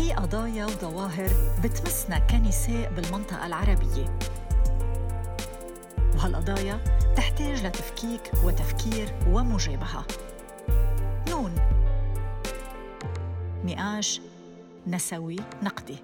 في 0.00 0.12
قضايا 0.12 0.66
وظواهر 0.66 1.30
بتمسنا 1.64 2.18
كنساء 2.18 2.92
بالمنطقة 2.94 3.46
العربية. 3.46 4.18
وهالقضايا 6.14 6.80
تحتاج 7.16 7.66
لتفكيك 7.66 8.20
وتفكير 8.44 9.14
ومجابهة. 9.28 10.06
نون. 11.30 11.54
نقاش 13.64 14.20
نسوي. 14.86 15.36
نقدي. 15.62 15.96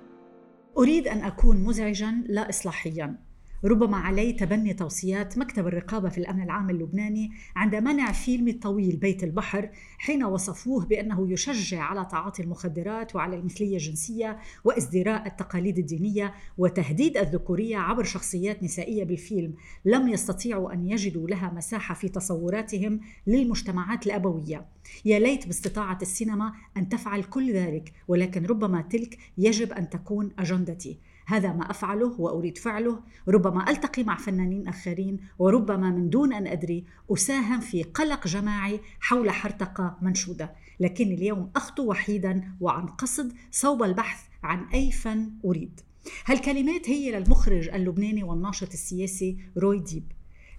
أريد 0.78 1.08
أن 1.08 1.24
أكون 1.24 1.64
مزعجا 1.64 2.22
لا 2.28 2.48
إصلاحيا. 2.48 3.25
ربما 3.64 3.96
علي 3.96 4.32
تبني 4.32 4.74
توصيات 4.74 5.38
مكتب 5.38 5.66
الرقابة 5.66 6.08
في 6.08 6.18
الأمن 6.18 6.42
العام 6.42 6.70
اللبناني 6.70 7.30
عند 7.56 7.74
منع 7.74 8.12
فيلم 8.12 8.48
الطويل 8.48 8.96
بيت 8.96 9.24
البحر 9.24 9.70
حين 9.98 10.24
وصفوه 10.24 10.86
بأنه 10.86 11.32
يشجع 11.32 11.82
على 11.82 12.06
تعاطي 12.10 12.42
المخدرات 12.42 13.16
وعلى 13.16 13.36
المثلية 13.36 13.76
الجنسية 13.76 14.38
وازدراء 14.64 15.26
التقاليد 15.26 15.78
الدينية 15.78 16.34
وتهديد 16.58 17.16
الذكورية 17.16 17.76
عبر 17.76 18.04
شخصيات 18.04 18.62
نسائية 18.62 19.04
بالفيلم. 19.04 19.54
لم 19.84 20.08
يستطيعوا 20.08 20.72
أن 20.72 20.90
يجدوا 20.90 21.28
لها 21.28 21.52
مساحة 21.56 21.94
في 21.94 22.08
تصوراتهم 22.08 23.00
للمجتمعات 23.26 24.06
الأبوية. 24.06 24.66
يا 25.04 25.18
ليت 25.18 25.46
باستطاعة 25.46 25.98
السينما 26.02 26.52
أن 26.76 26.88
تفعل 26.88 27.24
كل 27.24 27.52
ذلك 27.52 27.92
ولكن 28.08 28.46
ربما 28.46 28.82
تلك 28.82 29.18
يجب 29.38 29.72
أن 29.72 29.90
تكون 29.90 30.30
أجندتي. 30.38 30.98
هذا 31.26 31.52
ما 31.52 31.70
أفعله 31.70 32.20
وأريد 32.20 32.58
فعله. 32.58 33.00
ربما 33.28 33.70
ألتقي 33.70 34.04
مع 34.04 34.16
فنانين 34.16 34.68
آخرين 34.68 35.18
وربما 35.38 35.90
من 35.90 36.10
دون 36.10 36.32
أن 36.32 36.46
أدري 36.46 36.84
أساهم 37.10 37.60
في 37.60 37.82
قلق 37.82 38.26
جماعي 38.26 38.80
حول 39.00 39.30
حرتقه 39.30 39.96
منشودة. 40.02 40.54
لكني 40.80 41.14
اليوم 41.14 41.50
أخطو 41.56 41.90
وحيدا 41.90 42.52
وعن 42.60 42.86
قصد 42.86 43.32
صوب 43.50 43.82
البحث 43.82 44.26
عن 44.42 44.64
أي 44.74 44.90
فن 44.90 45.30
أريد. 45.44 45.80
هالكلمات 46.26 46.90
هي 46.90 47.10
للمخرج 47.10 47.68
اللبناني 47.68 48.22
والناشط 48.22 48.72
السياسي 48.72 49.38
روي 49.58 49.78
ديب. 49.78 50.12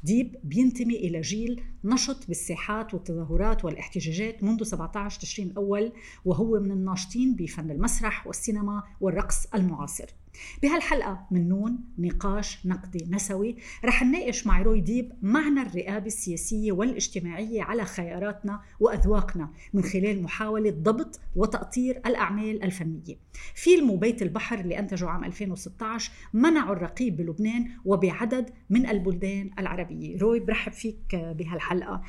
ديب 0.04 0.36
بينتمي 0.44 0.96
إلى 0.96 1.22
جيل 1.22 1.64
نشط 1.84 2.28
بالساحات 2.28 2.94
والتظاهرات 2.94 3.66
والاحتجاجات 3.66 4.44
منذ 4.44 4.64
17 4.64 5.20
تشرين 5.22 5.48
الأول 5.48 5.92
وهو 6.26 6.60
من 6.60 6.72
الناشطين 6.72 7.36
بفن 7.36 7.72
المسرح 7.72 8.28
والسينما 8.28 8.84
والرقص 9.02 9.46
المعاصر. 9.56 10.06
بهالحلقة 10.64 11.28
من 11.32 11.50
نون 11.50 11.80
نقاش 11.98 12.66
نقدي 12.66 13.08
نسوي 13.10 13.56
رح 13.86 14.04
نناقش 14.04 14.48
مع 14.48 14.62
روي 14.62 14.82
ديب 14.82 15.14
معنى 15.22 15.62
الرقابة 15.62 16.06
السياسية 16.06 16.72
والاجتماعية 16.72 17.64
على 17.64 17.86
خياراتنا 17.86 18.62
وأذواقنا 18.80 19.50
من 19.74 19.84
خلال 19.84 20.24
محاولة 20.24 20.70
ضبط 20.70 21.20
وتأطير 21.36 22.02
الأعمال 22.06 22.64
الفنية. 22.64 23.16
فيلم 23.56 24.00
بيت 24.00 24.22
البحر 24.22 24.60
اللي 24.60 24.80
أنتجه 24.80 25.10
عام 25.10 25.24
2016 25.24 26.12
منعوا 26.34 26.74
الرقيب 26.74 27.18
بلبنان 27.18 27.68
وبعدد 27.86 28.50
من 28.70 28.90
البلدان 28.90 29.50
العربية. 29.60 30.18
روي 30.18 30.40
برحب 30.40 30.72
فيك 30.72 31.16
بهالحلقة. 31.16 32.02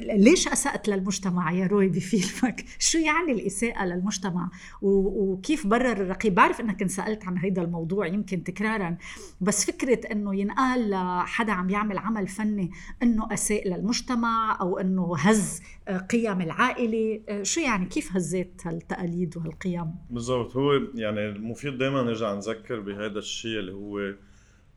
ليش 0.00 0.48
أسأت 0.48 0.88
للمجتمع 0.88 1.52
يا 1.52 1.66
روي 1.66 1.88
بفيلمك؟ 1.88 2.64
شو 2.78 2.98
يعني 2.98 3.32
الإساءة 3.32 3.84
للمجتمع؟ 3.84 4.50
وكيف 4.82 5.66
برر 5.66 5.92
الرقيب؟ 5.92 6.34
بعرف 6.34 6.60
أنك 6.60 6.82
انسألت 6.82 7.13
سألت 7.14 7.26
عن 7.26 7.38
هيدا 7.38 7.62
الموضوع 7.62 8.06
يمكن 8.06 8.44
تكرارا 8.44 8.96
بس 9.40 9.70
فكرة 9.70 10.12
إنه 10.12 10.36
ينقال 10.36 10.90
لحدا 10.90 11.52
عم 11.52 11.70
يعمل 11.70 11.98
عمل 11.98 12.28
فني 12.28 12.70
إنه 13.02 13.32
أساء 13.32 13.68
للمجتمع 13.68 14.58
أو 14.60 14.78
إنه 14.78 15.16
هز 15.16 15.62
قيم 16.10 16.40
العائلة 16.40 17.20
شو 17.42 17.60
يعني؟ 17.60 17.86
كيف 17.86 18.16
هزيت 18.16 18.62
هالتقاليد 18.66 19.36
وهالقيم؟ 19.36 19.94
بالضبط 20.10 20.56
هو 20.56 20.72
يعني 20.94 21.28
المفيد 21.28 21.78
دائما 21.78 22.02
نرجع 22.02 22.34
نذكر 22.34 22.80
بهذا 22.80 23.18
الشيء 23.18 23.58
اللي 23.58 23.72
هو 23.72 24.14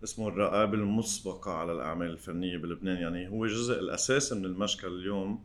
اسمه 0.04 0.28
الرقابة 0.28 0.74
المسبقة 0.74 1.52
على 1.52 1.72
الأعمال 1.72 2.12
الفنية 2.12 2.58
بلبنان. 2.58 2.98
يعني 2.98 3.28
هو 3.30 3.46
جزء 3.46 3.80
الأساسي 3.80 4.36
من 4.36 4.46
المشكل 4.46 4.88
اليوم 4.88 5.44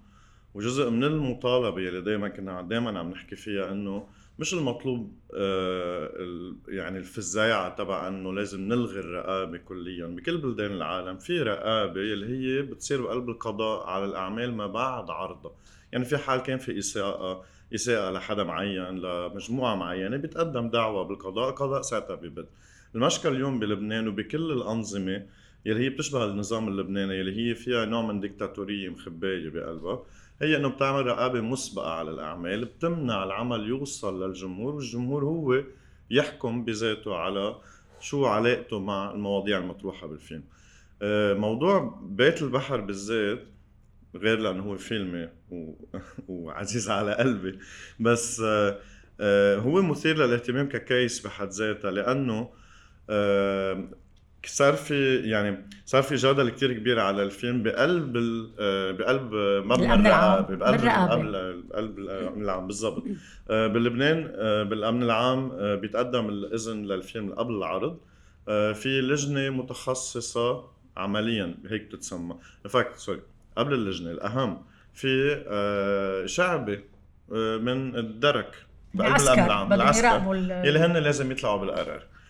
وجزء 0.54 0.90
من 0.90 1.04
المطالبة 1.04 1.76
اللي 1.76 2.00
دائما 2.00 2.28
كنا 2.28 2.62
دائما 2.62 2.98
عم 2.98 3.10
نحكي 3.10 3.36
فيها 3.36 3.72
إنه 3.72 4.06
مش 4.42 4.54
المطلوب 4.54 5.12
آه، 5.34 6.10
يعني 6.68 6.98
الفزاعة 6.98 7.74
تبع 7.74 8.08
إنه 8.08 8.32
لازم 8.32 8.60
نلغي 8.60 9.00
الرقابة 9.00 9.58
كليا. 9.58 10.06
بكل 10.06 10.38
بلدان 10.38 10.72
العالم 10.72 11.18
في 11.18 11.42
رقابة 11.42 12.00
اللي 12.00 12.26
هي 12.26 12.62
بتصير 12.62 13.02
بقلب 13.02 13.28
القضاء 13.28 13.86
على 13.86 14.04
الأعمال 14.04 14.54
ما 14.54 14.66
بعد 14.66 15.10
عرضها 15.10 15.52
يعني 15.92 16.04
في 16.04 16.18
حال 16.18 16.40
كان 16.40 16.58
في 16.58 16.78
إساءة 16.78 17.44
إساءة 17.74 18.10
لحدا 18.10 18.44
معين 18.44 18.98
لمجموعة 18.98 19.74
معينة 19.74 20.16
بيتقدم 20.16 20.68
دعوة 20.68 21.04
بالقضاء 21.04 21.50
القضاء 21.50 21.82
ساعتها 21.82 22.16
ببدء 22.16 22.48
المشكل 22.94 23.28
اليوم 23.28 23.58
بلبنان 23.58 24.08
وبكل 24.08 24.52
الأنظمة 24.52 25.26
يلي 25.66 25.84
هي 25.84 25.88
بتشبه 25.88 26.24
النظام 26.24 26.68
اللبناني 26.68 27.14
يلي 27.14 27.50
هي 27.50 27.54
فيها 27.54 27.84
نوع 27.84 28.02
من 28.02 28.20
ديكتاتورية 28.20 28.88
مخبايه 28.88 29.48
بقلبها 29.48 30.02
هي 30.40 30.56
إنه 30.56 30.68
بتعمل 30.68 31.06
رقابة 31.06 31.40
مسبقة 31.40 31.90
على 31.90 32.10
الأعمال 32.10 32.64
بتمنع 32.64 33.24
العمل 33.24 33.68
يوصل 33.68 34.22
للجمهور 34.22 34.74
والجمهور 34.74 35.24
هو 35.24 35.62
يحكم 36.10 36.64
بذاته 36.64 37.16
على 37.16 37.56
شو 38.00 38.26
علاقته 38.26 38.78
مع 38.78 39.10
المواضيع 39.10 39.58
المطروحة 39.58 40.06
بالفيلم. 40.06 40.44
آه، 41.02 41.34
موضوع 41.34 42.00
بيت 42.02 42.42
البحر 42.42 42.80
بالذات 42.80 43.44
غير 44.14 44.38
لأنه 44.38 44.62
هو 44.62 44.76
فيلمي 44.76 45.28
و... 45.50 45.74
وعزيز 46.28 46.90
على 46.90 47.14
قلبي 47.14 47.58
بس 48.00 48.40
آه، 48.40 48.78
آه، 49.20 49.56
هو 49.56 49.82
مثير 49.82 50.16
للاهتمام 50.16 50.68
ككيس 50.68 51.26
بحد 51.26 51.48
ذاتها 51.48 51.90
لأنه 51.90 52.48
صار 54.46 54.72
في 54.72 55.16
يعني 55.16 55.68
صار 55.86 56.02
في 56.02 56.14
جدل 56.14 56.50
كتير 56.50 56.72
كبير 56.72 57.00
على 57.00 57.22
الفيلم 57.22 57.62
بقلب 57.62 58.16
آه، 58.60 58.90
بقلب 58.90 59.34
مبنى 59.66 59.94
الرقابة 59.94 60.56
بقلب 60.56 60.80
بقلب 61.70 61.98
الامن 61.98 62.42
العام 62.42 62.66
بالضبط. 62.66 63.02
آه، 63.50 63.66
بلبنان 63.66 64.32
آه، 64.34 64.62
بالامن 64.62 65.02
العام 65.02 65.52
بيتقدم 65.76 66.28
الإذن 66.28 66.84
للفيلم 66.84 67.32
قبل 67.32 67.54
العرض. 67.54 67.98
في 68.74 69.00
لجنة 69.00 69.50
متخصصة 69.50 70.64
عمليا 70.96 71.54
هيك 71.70 71.82
بتتسمى. 71.82 72.36
fact 72.68 72.96
sorry 72.96 73.20
قبل 73.56 73.74
اللجنة 73.74 74.10
الأهم. 74.10 74.62
في 74.94 76.24
شعبي 76.26 76.84
من 77.58 77.96
الدرك 77.96 78.66
بقلب 78.94 79.16
الامن 79.16 79.44
العام 79.44 79.72
العسكر. 79.72 80.34
يلي 80.64 80.78
هن 80.78 80.96
لازم 80.96 81.30
يطلعوا 81.30 81.60
بالقرار. 81.60 81.96
آه، 81.96 82.21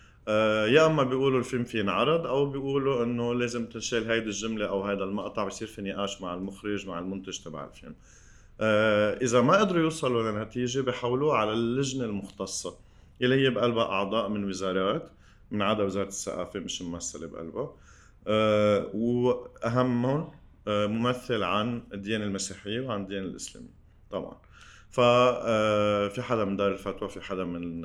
يا 0.67 0.85
أما 0.85 1.03
بيقولوا 1.03 1.39
الفيلم 1.39 1.63
فيه 1.63 1.79
ينعرض 1.79 2.27
أو 2.27 2.45
بيقولوا 2.45 3.03
إنه 3.03 3.33
لازم 3.33 3.65
تنشال 3.65 4.11
هيدي 4.11 4.25
الجملة 4.25 4.65
أو 4.65 4.83
هذا 4.83 5.03
المقطع 5.03 5.45
بصير 5.47 5.67
في 5.67 5.81
نقاش 5.81 6.21
مع 6.21 6.33
المخرج 6.33 6.87
مع 6.87 6.99
المنتج 6.99 7.39
تبع 7.39 7.65
الفيلم. 7.65 7.95
آه، 8.61 9.13
إذا 9.21 9.41
ما 9.41 9.57
قدروا 9.57 9.81
يوصلوا 9.81 10.31
لنتيجه 10.31 10.81
بحولوه 10.81 11.37
على 11.37 11.53
اللجنة 11.53 12.05
المختصة 12.05 12.77
اللي 13.21 13.45
هي 13.45 13.49
بقلبها 13.49 13.83
أعضاء 13.83 14.29
من 14.29 14.43
وزارات 14.45 15.09
من 15.51 15.61
عدا 15.61 15.83
وزارة 15.83 16.07
الثقافة 16.07 16.59
مش 16.59 16.81
ممثلة 16.81 17.27
بقلبها. 17.27 17.73
أه 18.27 18.89
واهمهم 18.93 20.31
ممثل 20.67 21.43
عن 21.43 21.83
الديانه 21.93 22.25
المسيحية 22.25 22.81
وعن 22.81 23.01
الديانه 23.01 23.27
الإسلامية 23.27 23.73
طبعا. 24.11 24.37
ففي 24.93 26.21
حدا 26.21 26.45
من 26.45 26.57
دار 26.57 26.71
الفتوى 26.71 27.09
في 27.09 27.21
حدا 27.21 27.43
من 27.43 27.81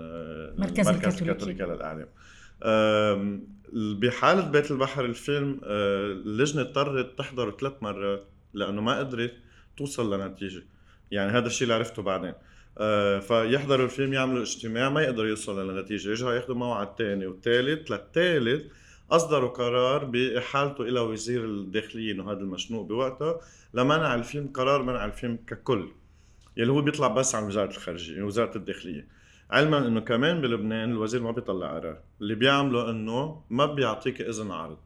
مركز, 0.56 0.88
مركز 0.88 1.22
الكاثوليكي. 1.22 1.62
للاعلام 1.62 2.08
بحالة 4.00 4.50
بيت 4.50 4.70
البحر 4.70 5.04
الفيلم 5.04 5.60
اللجنة 5.64 6.62
اضطرت 6.62 7.18
تحضر 7.18 7.50
ثلاث 7.50 7.72
مرات 7.82 8.24
لأنه 8.54 8.82
ما 8.82 8.98
قدرت 8.98 9.32
توصل 9.76 10.14
لنتيجة. 10.14 10.62
يعني 11.10 11.32
هذا 11.32 11.46
الشيء 11.46 11.62
اللي 11.62 11.74
عرفته 11.74 12.02
بعدين. 12.02 12.34
فيحضروا 13.20 13.84
الفيلم 13.84 14.12
يعملوا 14.12 14.42
اجتماع 14.42 14.90
ما 14.90 15.02
يقدروا 15.02 15.28
يوصلوا 15.28 15.72
لنتيجة 15.72 16.08
يرجعوا 16.08 16.32
ياخذوا 16.32 16.56
موعد 16.56 16.88
ثاني 16.98 17.26
والثالث 17.26 17.92
للثالث 17.92 18.72
أصدروا 19.10 19.48
قرار 19.48 20.04
بإحالته 20.04 20.82
إلى 20.82 21.00
وزير 21.00 21.44
الداخلية 21.44 22.12
إنه 22.12 22.32
هذا 22.32 22.40
المشنوق 22.40 22.86
بوقتها 22.86 23.40
لمنع 23.74 24.14
الفيلم 24.14 24.46
قرار 24.54 24.82
منع 24.82 25.04
الفيلم 25.04 25.38
ككل. 25.46 25.88
يلي 26.58 26.72
هو 26.72 26.82
بيطلع 26.82 27.08
بس 27.08 27.34
عن 27.34 27.44
وزارة 27.44 27.70
الخارجية 27.70 28.12
يعني 28.12 28.24
وزارة 28.24 28.56
الداخلية. 28.56 29.06
علما 29.50 29.86
إنه 29.86 30.00
كمان 30.00 30.40
بلبنان 30.40 30.90
الوزير 30.90 31.22
ما 31.22 31.30
بيطلع 31.30 31.78
قرار. 31.78 31.98
اللي 32.20 32.34
بيعمله 32.34 32.90
إنه 32.90 33.42
ما 33.50 33.66
بيعطيك 33.66 34.20
إذن 34.20 34.50
عرض. 34.50 34.78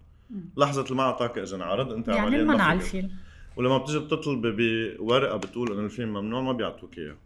لحظة 0.57 0.85
اللي 0.85 0.95
ما 0.95 1.03
أعطاك 1.03 1.39
إذن 1.39 1.63
عرض 1.63 1.93
أنت 1.93 2.09
يعني 2.09 2.45
منع 2.45 2.73
الفيلم 2.73 3.11
ولما 3.57 3.79
بتيجي 3.79 3.99
بتطلب 3.99 4.47
بورقة 4.47 5.37
بتقول 5.37 5.73
إنه 5.73 5.85
الفيلم 5.85 6.09
ممنوع 6.09 6.41
ما 6.41 6.53
بيعطوك 6.53 6.99
إياه. 6.99 7.17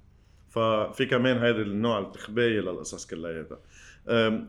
ففي 0.51 1.07
كمان 1.07 1.37
هذا 1.37 1.63
النوع 1.63 1.99
التخباية 1.99 2.61
للقصص 2.61 3.07
كلياتها 3.07 3.59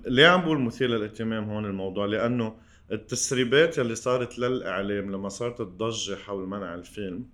ليه 0.08 0.28
عم 0.28 0.42
بقول 0.42 0.62
مثير 0.62 0.90
للاهتمام 0.90 1.44
هون 1.44 1.66
الموضوع؟ 1.66 2.06
لأنه 2.06 2.56
التسريبات 2.92 3.80
اللي 3.80 3.96
صارت 3.96 4.40
للإعلام 4.40 5.12
لما 5.12 5.30
صارت 5.30 5.62
الضجه 5.62 6.16
حول 6.16 6.48
منع 6.48 6.76
الفيلم 6.76 7.26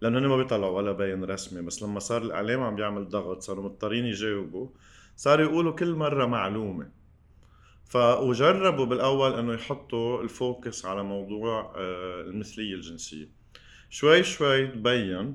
لأنه 0.00 0.18
هن 0.18 0.26
ما 0.26 0.36
بيطلعوا 0.36 0.76
ولا 0.76 0.92
بيان 0.92 1.24
رسمي 1.24 1.62
بس 1.62 1.82
لما 1.82 1.98
صار 2.00 2.22
الإعلام 2.22 2.62
عم 2.62 2.76
بيعمل 2.76 3.08
ضغط 3.08 3.40
صاروا 3.40 3.64
مضطرين 3.64 4.04
يجاوبوا 4.04 4.68
صاروا 5.16 5.44
يقولوا 5.44 5.72
كل 5.72 5.94
مرة 5.94 6.26
معلومة. 6.26 6.90
فجربوا 7.84 8.84
بالأول 8.84 9.34
إنه 9.34 9.54
يحطوا 9.54 10.22
الفوكس 10.22 10.86
على 10.86 11.02
موضوع 11.02 11.74
آه، 11.76 12.20
المثلية 12.20 12.74
الجنسية. 12.74 13.28
شوي 13.90 14.22
شوي 14.22 14.66
تبين 14.66 15.34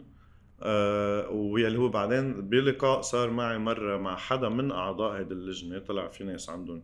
آه 0.64 1.30
واللي 1.30 1.80
هو 1.80 1.90
بعدين 1.90 2.50
بلقاء 2.50 3.02
صار 3.02 3.30
معي 3.30 3.58
مرة 3.58 3.98
مع 3.98 4.16
حدا 4.16 4.50
من 4.50 4.72
أعضاء 4.72 5.20
هيدي 5.20 5.34
اللجنة 5.34 5.80
طلع 5.80 6.08
في 6.08 6.24
ناس 6.24 6.50
عندهم 6.50 6.84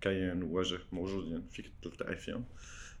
كيان 0.00 0.42
ووجه 0.42 0.78
موجودين 0.92 1.46
فيك 1.50 1.72
تلتقي 1.82 2.16
فيهم. 2.16 2.44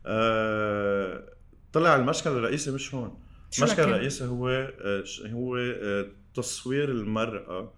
آه 0.06 1.32
طلع 1.72 1.96
المشكل 1.96 2.30
الرئيسي 2.30 2.70
مش 2.70 2.94
هون. 2.94 3.18
المشكل 3.58 3.82
الرئيسي 3.82 4.24
هو 4.24 4.48
آه 4.48 5.04
هو 5.26 5.56
آه 5.56 6.06
تصوير 6.34 6.90
المرأة 6.90 7.72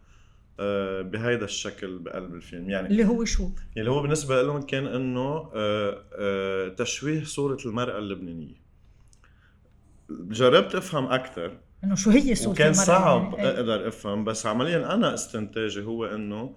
آه 0.61 1.02
بهيدا 1.02 1.44
الشكل 1.44 1.99
بقلب 1.99 2.34
الفيلم. 2.34 2.70
يعني 2.70 2.88
اللي 2.88 3.05
هو 3.05 3.25
شو؟ 3.25 3.50
اللي 3.76 3.90
هو 3.90 4.02
بالنسبة 4.02 4.43
لهم 4.43 4.62
كان 4.62 4.87
إنه 4.87 5.50
تشويه 6.69 7.25
صورة 7.25 7.58
المرأة 7.67 7.99
اللبنانية. 7.99 8.61
جربت 10.11 10.75
أفهم 10.75 11.06
أكثر. 11.06 11.58
إنه 11.84 11.94
شو 11.94 12.11
هي 12.11 12.34
صورة 12.34 12.52
وكان 12.52 12.73
صعب 12.73 13.34
يعني. 13.34 13.49
أقدر 13.49 13.88
أفهم 13.88 14.25
بس 14.25 14.46
عمليا 14.46 14.94
أنا 14.94 15.14
استنتاجي 15.14 15.82
هو 15.82 16.05
إنه 16.05 16.56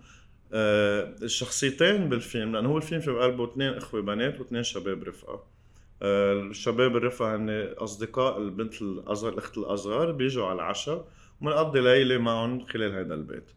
الشخصيتين 1.24 2.10
بالفيلم 2.10 2.56
لأنه 2.56 2.70
هو 2.70 2.78
الفيلم 2.78 3.02
في 3.02 3.12
بقلبه 3.12 3.52
اثنين 3.52 3.74
إخوة 3.74 4.02
بنات 4.02 4.40
واثنين 4.40 4.64
شباب 4.64 5.04
رفقة. 5.04 5.44
الشباب 6.02 6.96
الرفقه 6.96 7.36
هن 7.36 7.74
أصدقاء 7.78 8.38
البنت 8.38 8.82
الأصغر 8.82 9.34
الأخت 9.34 9.58
الأصغر 9.58 10.12
بيجوا 10.12 10.46
على 10.46 10.56
العشاء 10.56 11.08
وبنقضي 11.42 11.80
ليلة 11.80 12.18
معهم 12.18 12.66
خلال 12.66 12.96
هذا 12.96 13.14
البيت. 13.14 13.52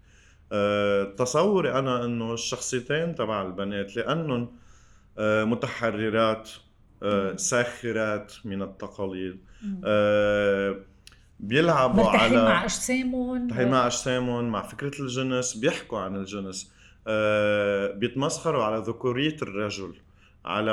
آه 0.53 1.05
تصوري 1.05 1.73
أنا 1.73 2.05
إنه 2.05 2.35
الشخصيتين 2.35 3.15
تبع 3.15 3.43
البنات 3.43 3.97
لأنهم 3.97 4.57
آه 5.19 5.45
متحررات 5.45 6.51
آه 7.03 7.37
ساخرات 7.37 8.33
من 8.45 8.63
التقاليد. 8.63 9.39
آه 9.85 10.77
بيلعبوا 11.41 12.11
على 12.11 12.45
مع 12.45 12.65
أجسامهم. 12.65 13.71
مع 13.71 13.87
أجسامهم 13.87 14.53
مع 14.53 14.63
فكرة 14.63 15.03
الجنس 15.03 15.55
بيحكوا 15.55 15.99
عن 15.99 16.17
الجنس. 16.17 16.73
آه 17.07 17.93
بيتمسخروا 17.93 18.65
على 18.65 18.83
ذكورية 18.87 19.37
الرجل. 19.43 19.95
على 20.47 20.71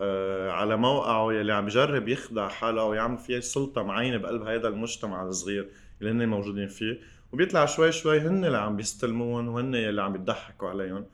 آه 0.00 0.50
على 0.50 0.76
موقعه 0.76 1.32
يلي 1.32 1.52
عم 1.52 1.66
يجرب 1.66 2.08
يخدع 2.08 2.48
حاله 2.48 2.82
أو 2.82 2.94
يعمل 2.94 3.18
فيه 3.18 3.40
سلطة 3.40 3.82
معينة 3.82 4.16
بقلب 4.16 4.42
هذا 4.42 4.68
المجتمع 4.68 5.22
الصغير 5.22 5.68
اللي 6.00 6.10
هن 6.10 6.28
موجودين 6.28 6.68
فيه. 6.68 7.00
وبيطلع 7.32 7.66
شوي 7.66 7.92
شوي 7.92 8.20
هن 8.20 8.44
اللي 8.44 8.58
عم 8.58 8.76
بيستلموهم 8.76 9.48
وهن 9.48 9.74
اللي 9.74 10.02
عم 10.02 10.14
يضحكوا 10.14 10.68
عليهم 10.68 11.06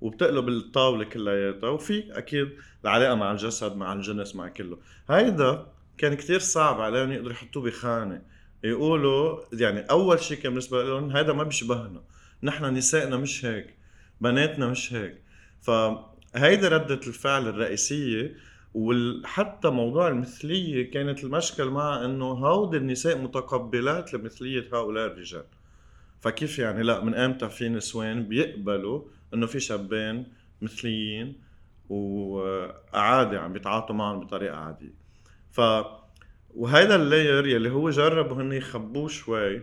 وبتقلب 0.00 0.48
الطاولة 0.48 1.04
كلياتها. 1.04 1.68
وفي 1.68 2.18
أكيد 2.18 2.48
العلاقة 2.84 3.14
مع 3.14 3.32
الجسد 3.32 3.76
مع 3.76 3.92
الجنس 3.92 4.36
مع 4.36 4.48
كله. 4.48 4.78
هيدا 5.10 5.66
كان 5.98 6.14
كتير 6.14 6.38
صعب 6.38 6.80
عليهم 6.80 7.12
يقدروا 7.12 7.32
يحطوه 7.32 7.62
بخانة. 7.62 8.22
يقولوا 8.64 9.38
يعني 9.52 9.80
أول 9.80 10.20
شيء 10.20 10.38
كان 10.38 10.50
بالنسبة 10.50 10.82
لهم 10.82 11.10
هذا 11.10 11.32
ما 11.32 11.42
بيشبهنا. 11.42 12.02
نحن 12.42 12.64
نسائنا 12.64 13.16
مش 13.16 13.44
هيك 13.44 13.74
بناتنا 14.20 14.66
مش 14.66 14.92
هيك. 14.92 15.22
فهيدي 16.34 16.68
ردة 16.68 16.94
الفعل 17.06 17.48
الرئيسية 17.48 18.34
وحتى 18.74 19.70
موضوع 19.70 20.08
المثلية 20.08 20.90
كانت 20.90 21.24
المشكل 21.24 21.64
مع 21.64 22.04
إنه 22.04 22.24
هودي 22.24 22.76
النساء 22.76 23.18
متقبلات 23.18 24.14
لمثلية 24.14 24.68
هؤلاء 24.72 25.06
الرجال. 25.06 25.44
فكيف 26.20 26.58
يعني؟ 26.58 26.82
لا 26.82 27.04
من 27.04 27.14
إمتى 27.14 27.48
في 27.48 27.68
نسوان 27.68 28.28
بيقبلوا 28.28 29.02
إنه 29.34 29.46
في 29.46 29.60
شابين 29.60 30.26
مثليين 30.62 31.36
وعادي 31.88 33.36
عم 33.36 33.52
بيتعاطوا 33.52 33.94
معهم 33.94 34.20
بطريقة 34.20 34.56
عادية؟ 34.56 34.94
ف 35.50 35.60
وهيدا 36.54 36.96
اللاير 36.96 37.46
يلي 37.46 37.70
هو 37.70 37.90
جربوا 37.90 38.42
هن 38.42 38.52
يخبوه 38.52 39.08
شوي 39.08 39.62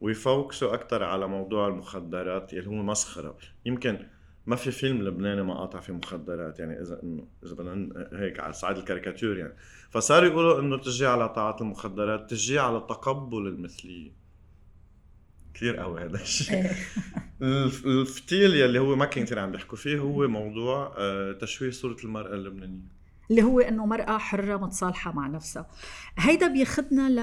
ويفوكسوا 0.00 0.74
أكثر 0.74 1.02
على 1.02 1.28
موضوع 1.28 1.68
المخدرات 1.68 2.52
يلي 2.52 2.66
هو 2.66 2.82
مسخرة. 2.82 3.36
يمكن 3.66 4.06
ما 4.46 4.56
في 4.56 4.70
فيلم 4.70 5.02
لبناني 5.02 5.42
ما 5.42 5.54
قاطع 5.54 5.80
فيه 5.80 5.92
مخدرات 5.92 6.58
يعني 6.58 6.80
إذا 6.80 7.02
انه 7.02 7.28
إذا 7.44 7.54
بدنا 7.54 8.08
هيك 8.12 8.40
على 8.40 8.52
صعيد 8.52 8.76
الكاريكاتير 8.76 9.38
يعني. 9.38 9.54
فصاروا 9.90 10.28
يقولوا 10.28 10.60
إنه 10.60 10.78
تجي 10.78 11.06
على 11.06 11.28
طاعه 11.28 11.56
المخدرات 11.60 12.30
تجي 12.30 12.58
على 12.58 12.80
تقبل 12.80 13.46
المثلية. 13.46 14.12
كثير 15.54 15.76
قوي 15.76 16.04
هذا 16.04 16.22
الشيء. 16.22 16.56
إيه. 16.56 16.72
الفتيل 17.84 18.54
يلي 18.54 18.78
هو 18.78 18.96
ما 18.96 19.04
كان 19.04 19.24
كثير 19.24 19.38
عم 19.38 19.52
بيحكوا 19.52 19.78
فيه 19.78 19.98
هو 19.98 20.28
موضوع 20.28 20.94
آه، 20.98 21.32
تشويه 21.32 21.70
صورة 21.70 21.96
المرأة 22.04 22.34
اللبنانية. 22.34 22.94
اللي 23.30 23.42
هو 23.42 23.60
إنه 23.60 23.86
مرأة 23.86 24.18
حرة 24.18 24.56
متصالحة 24.56 25.12
مع 25.12 25.26
نفسها. 25.26 25.66
هيدا 26.18 26.48
بياخدنا 26.48 27.08
ل 27.10 27.18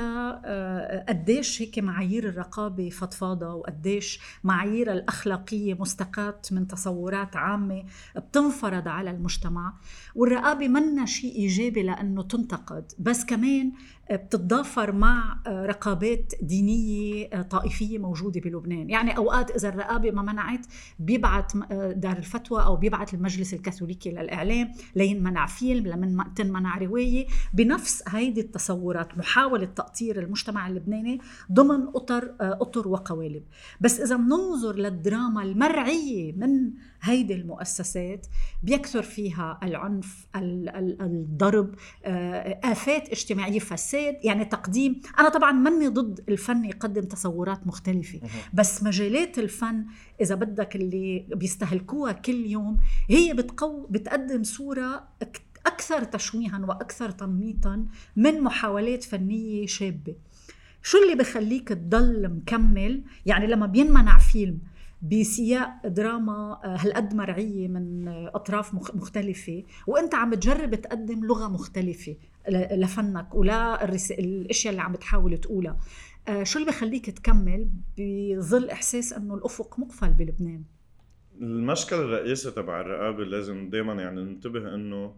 آه، 0.45 1.25
هيك 1.59 1.79
معايير 1.79 2.29
الرقابة 2.29 2.89
فضفاضة 2.89 3.53
وقديش 3.53 4.19
معايير 4.43 4.91
الأخلاقية 4.91 5.73
مستقاة 5.73 6.41
من 6.51 6.67
تصورات 6.67 7.35
عامة 7.35 7.83
بتنفرض 8.15 8.87
على 8.87 9.11
المجتمع. 9.11 9.73
والرقابة 10.15 10.67
منا 10.67 11.05
شيء 11.05 11.35
إيجابي 11.35 11.83
لأنه 11.83 12.23
تنتقد. 12.23 12.91
بس 12.99 13.25
كمان 13.25 13.71
بتتضافر 14.15 14.91
مع 14.91 15.39
رقابات 15.47 16.33
دينية 16.41 17.41
طائفية 17.41 17.97
موجودة 17.97 18.41
بلبنان. 18.41 18.89
يعني 18.89 19.17
أوقات 19.17 19.51
إذا 19.51 19.69
الرقابة 19.69 20.11
ما 20.11 20.21
منعت 20.21 20.65
بيبعت 20.99 21.57
دار 21.95 22.17
الفتوى 22.17 22.63
أو 22.63 22.75
بيبعت 22.75 23.13
المجلس 23.13 23.53
الكاثوليكي 23.53 24.11
للإعلام 24.11 24.71
لينمنع 24.95 25.45
فيلم 25.45 25.87
لمن 25.87 26.33
تنمنع 26.35 26.77
رواية. 26.77 27.27
بنفس 27.53 28.03
هيدي 28.07 28.41
التصورات 28.41 29.17
محاولة 29.17 29.65
تأطير 29.65 30.19
المجتمع 30.19 30.67
اللبناني 30.67 31.19
ضمن 31.51 31.87
أطر 31.95 32.35
أطر 32.39 32.87
وقوالب. 32.87 33.43
بس 33.81 33.99
إذا 33.99 34.15
بننظر 34.15 34.75
للدراما 34.75 35.43
المرعية 35.43 36.33
من 36.33 36.71
هيدي 37.01 37.33
المؤسسات 37.33 38.27
بيكثر 38.63 39.03
فيها 39.03 39.59
العنف 39.63 40.27
الضرب 40.35 41.75
آفات 42.63 43.09
اجتماعية 43.09 43.59
فساد 43.59 44.17
يعني 44.23 44.45
تقديم. 44.45 45.01
أنا 45.19 45.29
طبعا 45.29 45.51
مني 45.51 45.87
ضد 45.87 46.23
الفن 46.29 46.65
يقدم 46.65 47.01
تصورات 47.01 47.67
مختلفة. 47.67 48.19
بس 48.53 48.83
مجالات 48.83 49.39
الفن 49.39 49.85
إذا 50.21 50.35
بدك 50.35 50.75
اللي 50.75 51.25
بيستهلكوها 51.35 52.11
كل 52.11 52.45
يوم 52.45 52.77
هي 53.09 53.33
بتقو 53.33 53.87
بتقدم 53.87 54.43
صورة 54.43 55.07
أكثر 55.65 56.03
تشويها 56.03 56.65
وأكثر 56.67 57.11
تنميطا 57.11 57.85
من 58.15 58.41
محاولات 58.41 59.03
فنية 59.03 59.65
شابة. 59.65 60.15
شو 60.83 60.97
اللي 61.03 61.15
بخليك 61.15 61.69
تضل 61.69 62.29
مكمل؟ 62.29 63.03
يعني 63.25 63.47
لما 63.47 63.65
بينمنع 63.65 64.17
فيلم 64.17 64.59
بسياق 65.01 65.87
دراما 65.87 66.59
آه، 66.63 66.75
هالقد 66.75 67.13
مرعية 67.13 67.67
من 67.67 68.07
أطراف 68.07 68.73
مختلفة. 68.73 69.63
وأنت 69.87 70.15
عم 70.15 70.33
تجرب 70.33 70.75
تقدم 70.75 71.25
لغة 71.25 71.47
مختلفة 71.47 72.15
لفنك 72.49 73.35
ولا 73.35 73.85
الأشياء 74.11 74.71
اللي 74.71 74.81
عم 74.81 74.91
بتحاول 74.91 75.37
تقولها. 75.37 75.77
آه، 76.27 76.43
شو 76.43 76.59
اللي 76.59 76.71
بخليك 76.71 77.09
تكمل 77.09 77.69
بظل 77.97 78.69
إحساس 78.69 79.13
إنه 79.13 79.35
الأفق 79.35 79.79
مقفل 79.79 80.09
بلبنان؟ 80.09 80.63
المشكل 81.41 81.95
الرئيسي 81.95 82.51
تبع 82.51 82.81
الرقابة 82.81 83.23
لازم 83.23 83.69
دائما 83.69 83.93
يعني 83.93 84.21
ننتبه 84.21 84.75
إنه 84.75 85.15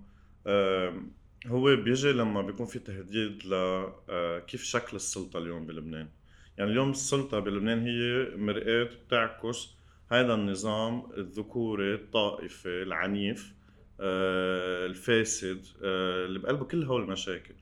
هو 1.48 1.76
بيجي 1.76 2.12
لما 2.12 2.42
بيكون 2.42 2.66
في 2.66 2.80
تهديد 2.80 3.32
لكيف 3.46 4.62
آه، 4.62 4.66
شكل 4.66 4.96
السلطة 4.96 5.40
اليوم 5.40 5.66
بلبنان. 5.66 6.08
يعني 6.58 6.72
اليوم 6.72 6.90
السلطة 6.92 7.40
بلبنان 7.40 7.80
هي 7.88 8.36
مرآة 8.38 8.84
بتعكس 8.84 9.70
هذا 10.12 10.34
النظام 10.34 11.04
الذكوري 11.18 11.94
الطائفي 11.94 12.84
العنيف 12.84 13.54
آه 14.00 14.86
الفاسد 14.86 15.66
آه 15.84 16.26
اللي 16.26 16.40
بقلبه 16.40 16.66
كل 16.66 16.84
هول 16.84 17.02
المشاكل. 17.04 17.54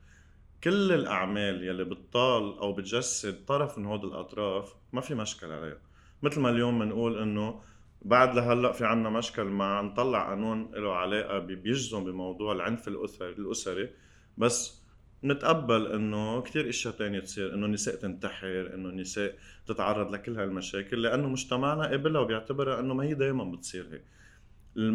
كل 0.64 0.92
الأعمال 0.92 1.64
يلي 1.64 1.84
بتطال 1.84 2.58
أو 2.58 2.72
بتجسد 2.72 3.44
طرف 3.44 3.78
من 3.78 3.86
هود 3.86 4.04
الأطراف 4.04 4.74
ما 4.92 5.00
في 5.00 5.14
مشكل 5.14 5.52
عليها. 5.52 5.78
مثل 6.22 6.40
ما 6.40 6.50
اليوم 6.50 6.78
بنقول 6.78 7.18
إنه 7.22 7.60
بعد 8.02 8.34
لهلأ 8.34 8.72
في 8.72 8.84
عنا 8.84 9.10
مشكل 9.10 9.44
مع 9.44 9.80
نطلع 9.80 10.28
قانون 10.28 10.70
له 10.74 10.92
علاقة 10.92 11.38
بيجزم 11.38 12.04
بموضوع 12.04 12.52
العنف 12.52 12.88
الأسري 12.88 13.32
الأسري 13.32 13.90
بس 14.38 14.81
نتقبل 15.24 15.86
إنه 15.86 16.40
كثير 16.40 16.68
إشياء 16.68 16.94
تانية 16.94 17.20
تصير 17.20 17.54
إنه 17.54 17.66
النساء 17.66 17.94
تنتحر 17.94 18.70
إنه 18.74 18.88
النساء 18.88 19.34
تتعرض 19.66 20.14
لكل 20.14 20.38
هالمشاكل 20.38 21.02
لأنه 21.02 21.28
مجتمعنا 21.28 21.86
قبلها 21.86 22.20
وبيعتبرها 22.20 22.80
إنه 22.80 22.94
ما 22.94 23.04
هي 23.04 23.14
دائما 23.14 23.44
بتصير 23.44 23.86
هيك. 23.92 24.02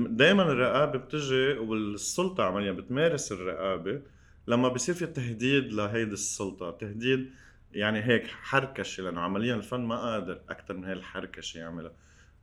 دائما 0.10 0.43
الرقابة 0.43 1.00
بتجي 1.00 1.51
والسلطة 1.53 2.43
عمليا 2.43 2.72
بتمارس 2.72 3.31
الرقابة 3.31 4.01
لما 4.48 4.67
بصير 4.67 4.96
في 4.96 5.05
تهديد 5.05 5.74
لهيدي 5.74 6.13
السلطة 6.13 6.72
تهديد 6.72 7.29
يعني 7.74 8.03
هيك 8.03 8.27
حركشة 8.27 9.03
لأنه 9.03 9.22
عمليا 9.22 9.55
الفن 9.55 9.79
ما 9.79 9.96
قادر 9.96 10.39
أكثر 10.50 10.77
من 10.77 10.86
هي 10.86 10.93
الحركشة 10.93 11.57
يعملها. 11.57 11.91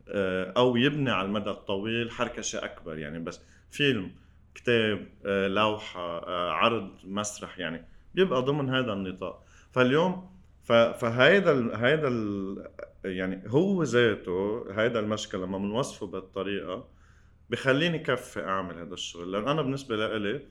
آه، 0.09 0.53
أو 0.57 0.77
يبني 0.77 1.11
على 1.11 1.27
المدى 1.27 1.51
الطويل 1.51 2.11
حركشة 2.11 2.65
أكبر 2.65 2.99
يعني 2.99 3.19
بس 3.19 3.41
فيلم 3.71 4.11
كتاب 4.55 5.09
آه، 5.27 5.49
لوحة 5.49 6.19
آه، 6.19 6.51
عرض 6.51 6.91
مسرح 7.05 7.59
يعني 7.59 7.85
بيبقى 8.15 8.43
ضمن 8.43 8.71
هذا 8.71 8.93
النطاق. 8.93 9.45
فاليوم 9.73 10.35
فهيدا 10.99 11.85
هيدا 11.87 12.09
يعني 13.05 13.43
هو 13.47 13.83
ذاته 13.83 14.65
هيدا 14.71 15.01
المشكل 15.01 15.39
لما 15.43 15.59
بنوصفه 15.59 16.07
بهالطريقه 16.07 16.89
بخليني 17.51 17.99
كفي 17.99 18.45
أعمل 18.45 18.79
هذا 18.79 18.95
الشغل. 18.95 19.33
لأن 19.33 19.49
أنا 19.49 19.63
بالنسبة 19.63 19.97
لإلي 19.97 20.47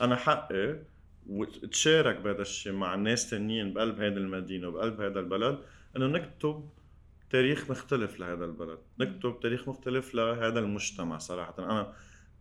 أنا 0.00 0.16
حقي 0.16 0.78
وتشارك 1.26 2.16
بهذا 2.16 2.42
الشيء 2.42 2.72
مع 2.72 2.94
ناس 2.94 3.30
تانيين 3.30 3.72
بقلب 3.74 4.00
هذه 4.00 4.16
المدينة 4.16 4.68
وبقلب 4.68 5.00
هذا 5.00 5.20
البلد 5.20 5.58
إنه 5.96 6.06
نكتب 6.06 6.68
تاريخ 7.30 7.70
مختلف 7.70 8.20
لهذا 8.20 8.44
البلد 8.44 8.78
نكتب 9.00 9.40
تاريخ 9.40 9.68
مختلف 9.68 10.14
لهذا 10.14 10.58
المجتمع 10.58 11.18
صراحة. 11.18 11.54
أنا 11.58 11.92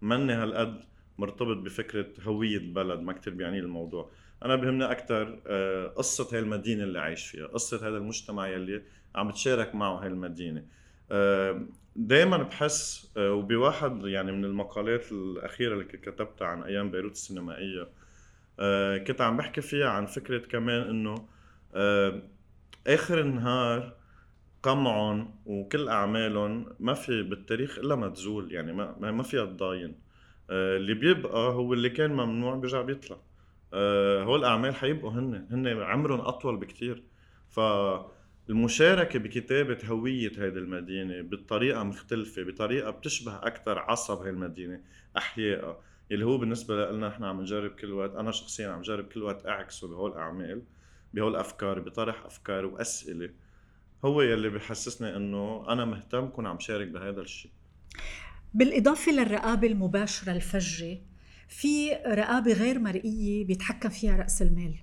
ماني 0.01 0.34
هالقد 0.34 0.84
مرتبط 1.17 1.58
بفكرة 1.58 2.08
هوية 2.24 2.74
بلد 2.74 3.00
ما 3.00 3.13
كتير 3.13 3.34
بيعني 3.34 3.60
الموضوع. 3.60 4.12
أنا 4.46 4.55
بهمني 4.55 4.91
أكثر 4.91 5.41
آه، 5.48 5.88
قصة 5.88 6.27
هاي 6.34 6.39
المدينة 6.39 6.84
اللي 6.84 7.00
عايش 7.00 7.27
فيها 7.27 7.48
قصة 7.48 7.88
هذا 7.88 7.98
المجتمع 7.98 8.48
يلي 8.48 8.84
عم 9.15 9.27
بتشارك 9.27 9.75
معه 9.75 9.96
هاي 9.96 10.08
المدينة. 10.08 10.65
آه، 11.12 11.67
دائما 11.96 12.38
بحس 12.38 13.12
آه، 13.17 13.34
وبواحد 13.34 14.05
يعني 14.05 14.32
من 14.32 14.46
المقالات 14.46 15.12
الأخيرة 15.12 15.74
اللي 15.74 15.86
كتبتها 15.86 16.48
عن 16.48 16.63
أيام 16.63 16.91
بيروت 16.91 17.12
السينمائية 17.12 17.88
كنت 19.08 19.22
عم 19.22 19.38
بحكي 19.38 19.62
فيها 19.62 19.89
عن 19.89 20.05
فكرة 20.05 20.38
كمان 20.38 20.82
إنه 20.82 21.27
آخر 22.88 23.20
النهار 23.20 23.96
قمعهم 24.63 25.36
وكل 25.46 25.89
اعمالهم 25.89 26.75
ما 26.79 26.93
في 26.93 27.24
بالتاريخ 27.24 27.79
إلا 27.79 27.96
ما 27.96 28.10
تزول 28.10 28.51
يعني 28.51 28.74
ما 28.74 29.12
ما 29.12 29.24
فيها 29.24 29.46
تضاين. 29.46 29.96
اللي 30.50 30.94
بيبقى 30.94 31.54
هو 31.54 31.74
اللي 31.74 31.90
كان 31.90 32.12
ممنوع 32.14 32.56
بيرجع 32.56 32.82
بيطلع. 32.82 33.18
آه، 33.74 34.24
هول 34.24 34.40
الأعمال 34.40 34.76
حيبقوا 34.76 35.12
هن 35.12 35.48
هن 35.52 35.68
عمرهم 35.82 36.22
أطول 36.22 36.58
بكتير. 36.58 37.04
فالمشاركة 37.50 39.20
بكتابة 39.20 39.78
هوية 39.86 40.32
هذه 40.38 40.58
المدينة 40.58 41.22
بطريقة 41.22 41.84
مختلفة 41.84 42.44
بطريقة 42.44 42.92
بتشبه 42.92 43.36
أكثر 43.36 43.80
عصب 43.80 44.22
هاي 44.22 44.30
المدينة 44.30 44.82
احيائها 45.18 45.78
اللي 46.12 46.26
هو 46.26 46.38
بالنسبة 46.38 46.92
لنا 46.92 47.08
إحنا 47.08 47.28
عم 47.28 47.42
نجرب 47.42 47.72
كل 47.72 47.92
وقت 47.92 48.16
أنا 48.16 48.32
شخصيا 48.32 48.70
عم 48.70 48.82
جرب 48.82 49.06
كل 49.06 49.24
وقت 49.24 49.46
أعكسه 49.46 49.88
بهول 49.88 50.12
الاعمال 50.12 50.62
بهول 51.14 51.32
الافكار 51.32 51.80
بطرح 51.80 52.26
أفكار 52.26 52.66
وأسئلة. 52.66 53.30
هو 54.06 54.22
يلي 54.22 54.50
بحسسني 54.50 55.16
إنه 55.16 55.66
أنا 55.70 55.86
مهتم 55.86 56.28
كون 56.28 56.48
عم 56.48 56.60
شارك 56.60 56.88
بهذا 56.88 57.22
الشيء 57.22 57.52
بالإضافة 58.54 59.12
للرقابة 59.12 59.68
المباشرة 59.68 60.32
الفجة 60.32 60.98
في 61.50 61.92
رقابة 61.94 62.54
غير 62.54 62.80
مرئية 62.80 63.46
بيتحكم 63.46 63.90
فيها 63.90 64.16
رأس 64.16 64.42
المال. 64.42 64.83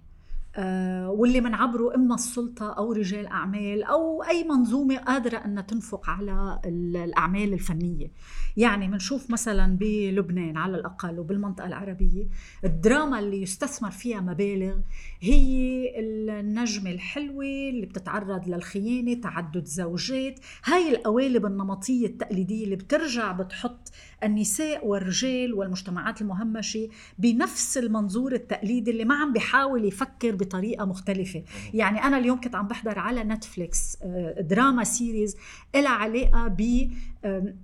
آه، 0.56 1.10
واللي 1.10 1.40
منعبره 1.40 1.94
إما 1.94 2.14
السلطة 2.14 2.72
أو 2.72 2.92
رجال 2.92 3.26
أعمال 3.26 3.82
أو 3.82 4.22
أي 4.22 4.44
منظومة 4.44 4.96
قادرة 4.96 5.36
إنها 5.36 5.62
تنفق 5.62 6.10
على 6.10 6.60
الأعمال 6.64 7.52
الفنية. 7.52 8.10
يعني 8.56 8.88
بنشوف 8.88 9.30
مثلا 9.30 9.76
بلبنان 9.76 10.56
على 10.56 10.76
الأقل 10.76 11.18
وبالمنطقة 11.18 11.66
العربية 11.66 12.26
الدراما 12.64 13.18
اللي 13.18 13.42
يستثمر 13.42 13.90
فيها 13.90 14.20
مبالغ 14.20 14.74
هي 15.20 15.92
النجمة 16.00 16.90
الحلوة 16.90 17.44
اللي 17.44 17.86
بتتعرض 17.86 18.48
للخيانة 18.48 19.14
تعدد 19.14 19.64
زوجات. 19.64 20.40
هاي 20.64 20.90
القوالب 20.96 21.46
النمطية 21.46 22.06
التقليدية 22.06 22.64
اللي 22.64 22.76
بترجع 22.76 23.32
بتحط 23.32 23.92
النساء 24.24 24.86
والرجال 24.86 25.54
والمجتمعات 25.54 26.22
المهمشة 26.22 26.88
بنفس 27.18 27.78
المنظور 27.78 28.32
التقليدي 28.32 28.90
اللي 28.90 29.04
ما 29.04 29.14
عم 29.14 29.32
بيحاول 29.32 29.84
يفكر 29.84 30.34
بطريقة 30.40 30.84
مختلفة. 30.84 31.42
يعني 31.74 32.04
أنا 32.04 32.18
اليوم 32.18 32.40
كنت 32.40 32.54
عم 32.54 32.68
بحضر 32.68 32.98
على 32.98 33.24
Netflix 33.24 33.96
آه، 34.02 34.40
drama 34.40 34.84
series 34.84 35.36
لها 35.74 35.88
علاقة 35.90 36.48
ب 36.48 36.90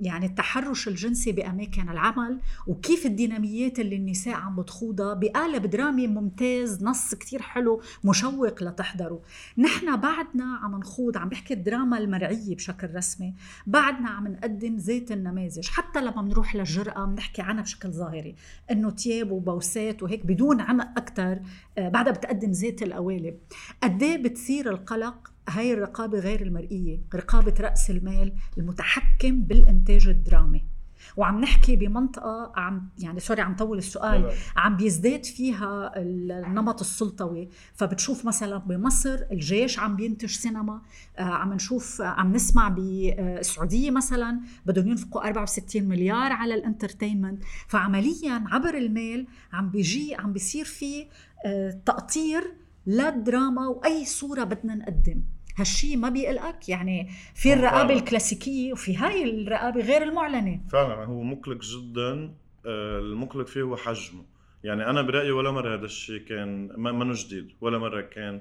يعني 0.00 0.26
التحرش 0.26 0.88
الجنسي 0.88 1.32
بأماكن 1.32 1.88
العمل 1.88 2.40
وكيف 2.66 3.06
الديناميات 3.06 3.78
اللي 3.78 3.96
النساء 3.96 4.34
عم 4.34 4.56
بتخوضها 4.56 5.14
بقالب 5.14 5.66
درامي 5.66 6.06
ممتاز 6.06 6.84
نص 6.84 7.14
كتير 7.14 7.42
حلو 7.42 7.82
مشوق 8.04 8.62
لتحضره. 8.62 9.22
نحن 9.58 9.96
بعدنا 9.96 10.56
عم 10.62 10.78
نخوض 10.78 11.16
عم 11.16 11.28
بحكي 11.28 11.54
الدراما 11.54 11.98
المرعية 11.98 12.56
بشكل 12.56 12.94
رسمي 12.94 13.34
بعدنا 13.66 14.08
عم 14.08 14.28
نقدم 14.28 14.76
ذات 14.76 15.12
النماذج. 15.12 15.68
حتى 15.68 16.00
لما 16.00 16.22
بنروح 16.22 16.56
للجرأة 16.56 17.04
بنحكي 17.04 17.42
عنها 17.42 17.62
بشكل 17.62 17.90
ظاهري. 17.90 18.34
إنه 18.70 18.90
تياب 18.90 19.30
وبوسات 19.30 20.02
وهيك 20.02 20.26
بدون 20.26 20.60
عمق 20.60 20.88
أكثر 20.96 21.40
آه، 21.78 21.88
بعدها 21.88 22.12
بتقدم 22.12 22.50
ذات 22.50 22.82
القوالب. 22.82 23.38
قد 23.82 24.02
إيه 24.02 24.22
بتثير 24.22 24.70
القلق؟ 24.70 25.35
هاي 25.48 25.72
الرقابة 25.72 26.18
غير 26.18 26.42
المرئية 26.42 27.00
رقابة 27.14 27.54
رأس 27.60 27.90
المال 27.90 28.32
المتحكم 28.58 29.40
بالإنتاج 29.40 30.08
الدرامي. 30.08 30.64
وعم 31.16 31.40
نحكي 31.40 31.76
بمنطقة 31.76 32.52
عم 32.56 32.88
يعني 32.98 33.20
سوري 33.20 33.42
عم 33.42 33.56
طول 33.56 33.78
السؤال 33.78 34.32
عم 34.56 34.76
بيزداد 34.76 35.24
فيها 35.24 35.92
النمط 35.96 36.80
السلطوي. 36.80 37.48
فبتشوف 37.74 38.24
مثلا 38.24 38.58
بمصر 38.58 39.18
الجيش 39.32 39.78
عم 39.78 39.96
بينتج 39.96 40.28
سينما 40.28 40.82
آه، 41.18 41.22
عم 41.22 41.52
نشوف 41.52 42.00
عم 42.00 42.32
نسمع 42.32 42.68
بالسعودية 42.68 43.90
مثلا 43.90 44.40
بدهم 44.66 44.88
ينفقوا 44.88 45.28
64 45.28 45.84
مليار 45.84 46.32
على 46.32 46.54
الإنترتينمنت. 46.54 47.42
فعمليا 47.68 48.44
عبر 48.46 48.74
المال 48.74 49.26
عم 49.52 49.70
بيجي 49.70 50.14
عم 50.14 50.32
بيصير 50.32 50.64
في 50.64 51.06
آه، 51.46 51.80
تقطير 51.86 52.52
للدراما 52.86 53.66
وأي 53.68 54.04
صورة 54.04 54.44
بدنا 54.44 54.74
نقدم. 54.74 55.22
هالشيء 55.56 55.96
ما 55.96 56.08
بيقلقك. 56.08 56.68
يعني 56.68 57.08
في 57.34 57.52
الرقابة 57.52 57.94
الكلاسيكية 57.94 58.72
وفي 58.72 58.96
هاي 58.96 59.42
الرقابة 59.42 59.80
غير 59.80 60.02
المعلنة. 60.02 60.60
فعلا 60.72 61.04
هو 61.04 61.22
مقلق 61.22 61.62
جدا. 61.62 62.34
آه، 62.66 62.98
المقلق 62.98 63.46
فيه 63.46 63.62
هو 63.62 63.76
حجمه. 63.76 64.24
يعني 64.64 64.90
أنا 64.90 65.02
برأيي 65.02 65.30
ولا 65.30 65.50
مرة 65.50 65.74
هذا 65.74 65.84
الشيء 65.84 66.20
كان 66.20 66.72
ما 66.76 67.12
جديد 67.12 67.52
ولا 67.60 67.78
مرة 67.78 68.00
كان 68.00 68.40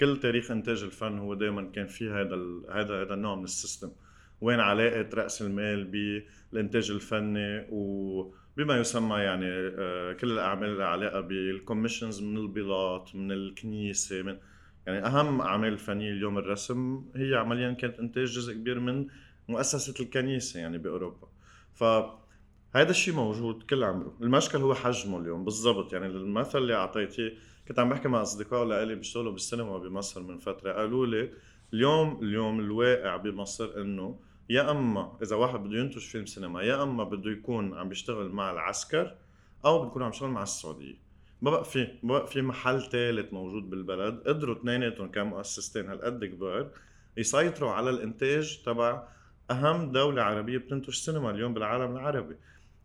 كل 0.00 0.20
تاريخ 0.20 0.50
إنتاج 0.50 0.82
الفن 0.82 1.18
هو 1.18 1.34
دائما 1.34 1.70
كان 1.74 1.86
في 1.86 2.10
هذا 2.10 2.36
هذا 2.70 3.02
هذا 3.02 3.14
النوع 3.14 3.34
من 3.34 3.44
ال 3.44 3.50
system. 3.50 3.90
وين 4.40 4.60
علاقة 4.60 5.08
رأس 5.14 5.42
المال 5.42 5.84
بالانتاج 6.52 6.90
الفني 6.90 7.66
وبما 7.70 8.76
يسمى 8.78 9.16
يعني 9.16 9.46
آه، 9.48 10.12
كل 10.12 10.32
الأعمال 10.32 10.68
اللي 10.68 10.84
علاقة 10.84 11.20
بال 11.20 11.36
commissions 11.36 12.22
من 12.22 12.36
البلاط 12.36 13.14
من 13.14 13.32
الكنيسة 13.32 14.22
من 14.22 14.38
يعني 14.88 15.06
أهم 15.06 15.40
اعمال 15.40 15.72
الفنيه 15.72 16.12
اليوم 16.12 16.38
الرسم 16.38 17.04
هي 17.16 17.34
عمليا 17.34 17.72
كانت 17.72 17.98
إنتاج 17.98 18.24
جزء 18.24 18.52
كبير 18.52 18.80
من 18.80 19.06
مؤسسة 19.48 19.94
الكنيسة 20.00 20.60
يعني 20.60 20.78
بأوروبا. 20.78 21.28
ف 21.74 21.84
هذا 22.76 22.90
الشيء 22.90 23.14
موجود 23.14 23.62
كل 23.62 23.84
عمره. 23.84 24.16
المشكل 24.20 24.58
هو 24.58 24.74
حجمه 24.74 25.18
اليوم 25.18 25.44
بالضبط. 25.44 25.92
يعني 25.92 26.06
المثل 26.06 26.58
اللي 26.58 26.74
أعطيتيه 26.74 27.32
كنت 27.68 27.78
عم 27.78 27.88
بحكي 27.88 28.08
مع 28.08 28.22
اصدقاء 28.22 28.64
لإلي 28.64 28.94
بيشتغلوا 28.94 29.32
بالسينما 29.32 29.78
بمصر 29.78 30.22
من 30.22 30.38
فترة 30.38 30.72
قالوا 30.72 31.06
لي 31.06 31.30
اليوم 31.74 32.18
اليوم 32.22 32.60
الواقع 32.60 33.16
بمصر 33.16 33.80
إنه 33.80 34.18
يا 34.50 34.70
أما 34.70 35.18
إذا 35.22 35.36
واحد 35.36 35.60
بده 35.60 35.78
ينتج 35.78 35.98
فيلم 35.98 36.26
سينما 36.26 36.62
يا 36.62 36.82
أما 36.82 37.04
بده 37.04 37.30
يكون 37.30 37.74
عم 37.74 37.88
بيشتغل 37.88 38.28
مع 38.28 38.50
العسكر 38.50 39.14
أو 39.64 39.78
بده 39.78 39.88
يكون 39.88 40.02
عم 40.02 40.10
يشتغل 40.10 40.30
مع 40.30 40.42
السعودية. 40.42 41.07
ما 41.42 41.50
بقى 41.50 41.64
في 41.64 41.88
ما 42.02 42.18
بقى 42.18 42.26
في 42.26 42.42
محل 42.42 42.82
ثالث 42.82 43.32
موجود 43.32 43.70
بالبلد. 43.70 44.22
قدروا 44.26 44.54
اثنيناتهم 44.56 45.10
كمؤسستين 45.10 45.88
هالقد 45.88 46.24
كبار 46.24 46.70
يسيطروا 47.16 47.70
على 47.70 47.90
الإنتاج 47.90 48.62
تبع 48.66 49.08
أهم 49.50 49.92
دولة 49.92 50.22
عربية 50.22 50.58
بتنتج 50.58 50.94
سينما 50.94 51.30
اليوم 51.30 51.54
بالعالم 51.54 51.92
العربي. 51.96 52.36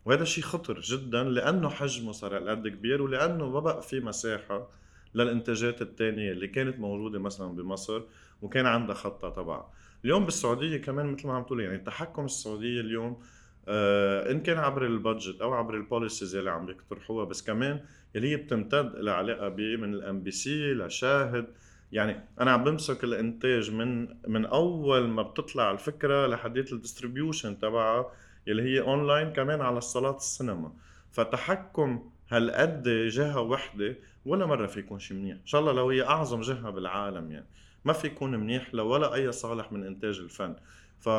وهذا 0.06 0.24
شيء 0.24 0.44
خطر 0.44 0.80
جدا 0.80 1.24
لأنه 1.24 1.70
حجمه 1.70 2.12
صار 2.12 2.38
هالقد 2.38 2.68
كبير 2.68 3.02
ولأنه 3.02 3.50
ما 3.50 3.60
بقى 3.60 3.82
في 3.82 4.00
مساحة 4.00 4.70
للإنتاجات 5.16 5.82
الثانية 5.82 6.32
اللي 6.32 6.48
كانت 6.48 6.80
موجودة 6.80 7.20
مثلا 7.20 7.48
بمصر 7.48 8.02
وكان 8.42 8.66
عندها 8.66 8.96
خطة 8.96 9.30
تبعها 9.30 9.72
اليوم 10.06 10.26
بالسعودية 10.26 10.78
كمان 10.78 11.06
مثل 11.14 11.28
ما 11.28 11.34
عم 11.34 11.44
تقول 11.44 11.62
يعني 11.62 11.76
التحكم 11.76 12.26
السعودية 12.26 12.82
اليوم 12.82 13.22
إن 13.68 14.40
كان 14.40 14.58
عبر 14.58 14.86
ال 14.86 14.94
budget 14.94 15.42
أو 15.42 15.54
عبر 15.54 15.76
ال 15.76 15.83
policies 15.83 16.36
اللي 16.36 16.52
عم 16.52 16.70
يقترحوها 16.70 17.26
بس 17.26 17.44
كمان 17.44 17.80
اللي 18.16 18.32
هي 18.32 18.36
بتمتد 18.36 18.96
لها 18.96 19.14
علاقه 19.14 19.50
من 19.50 19.94
ال 19.94 20.24
MBC 20.24 20.74
لشاهد. 20.74 21.48
يعني 21.92 22.20
أنا 22.42 22.52
عم 22.52 22.64
بمسك 22.64 23.04
الإنتاج 23.04 23.72
من 23.72 24.08
من 24.28 24.46
أول 24.46 25.08
ما 25.08 25.22
بتطلع 25.22 25.72
الفكرة 25.72 26.28
لحديت 26.28 26.74
ال 26.74 26.80
distribution 26.80 27.60
تبعها 27.60 28.12
اللي 28.48 28.64
هي 28.64 28.82
أونلاين 28.82 29.34
كمان 29.34 29.62
على 29.62 29.78
الصالات 29.78 30.16
السينما. 30.16 30.74
فتحكم 31.12 32.10
هالقد 32.30 32.90
جهة 32.90 33.42
وحدة 33.42 33.96
ولا 34.26 34.46
مرة 34.46 34.68
في 34.68 34.80
يكون 34.80 35.00
شيء 35.00 35.18
منيح. 35.18 35.36
إن 35.36 35.46
شاء 35.46 35.62
الله 35.62 35.72
لو 35.72 35.90
هي 35.90 36.04
أعظم 36.04 36.42
جهة 36.42 36.70
بالعالم 36.70 37.32
يعني 37.32 37.46
ما 37.86 37.94
في 37.94 38.08
يكون 38.08 38.36
منيح 38.36 38.74
لولا 38.74 39.14
أي 39.14 39.32
صالح 39.32 39.72
من 39.72 39.84
إنتاج 39.86 40.20
الفن. 40.20 40.56
ف 41.00 41.10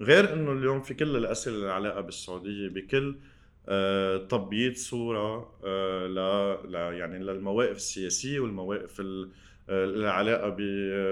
غير 0.00 0.32
إنه 0.32 0.52
اليوم 0.52 0.80
في 0.80 0.94
كل 0.94 1.16
الأسئلة 1.16 1.56
اللي 1.56 1.72
علاقة 1.72 2.00
بالسعودية 2.00 2.68
بكل 2.68 3.16
آه، 3.68 4.16
تبييض 4.16 4.74
صورة 4.74 5.58
آه، 5.64 6.06
ل 6.64 6.74
يعني 6.74 7.18
للمواقف 7.18 7.76
السياسية 7.76 8.40
والمواقف 8.40 9.02
العلاقه 9.68 10.48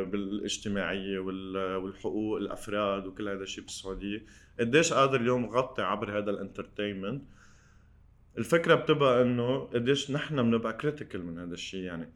بالاجتماعية 0.05 1.19
والحقوق 1.19 2.37
الأفراد 2.37 3.07
وكل 3.07 3.29
هذا 3.29 3.43
الشيء 3.43 3.64
بالسعودية. 3.64 4.25
قديش 4.61 4.93
قادر 4.93 5.21
اليوم 5.21 5.47
غطي 5.47 5.83
عبر 5.83 6.19
هذا 6.19 6.31
ال 6.31 6.37
entertainment؟ 6.37 7.25
الفكرة 8.38 8.75
بتبقى 8.75 9.23
إنه 9.23 9.59
قديش 9.59 10.11
نحن 10.11 10.43
بنبقى 10.43 10.73
critical 10.73 11.26
من 11.26 11.38
هذا 11.38 11.55
الشيء 11.55 11.81
يعني. 11.81 12.12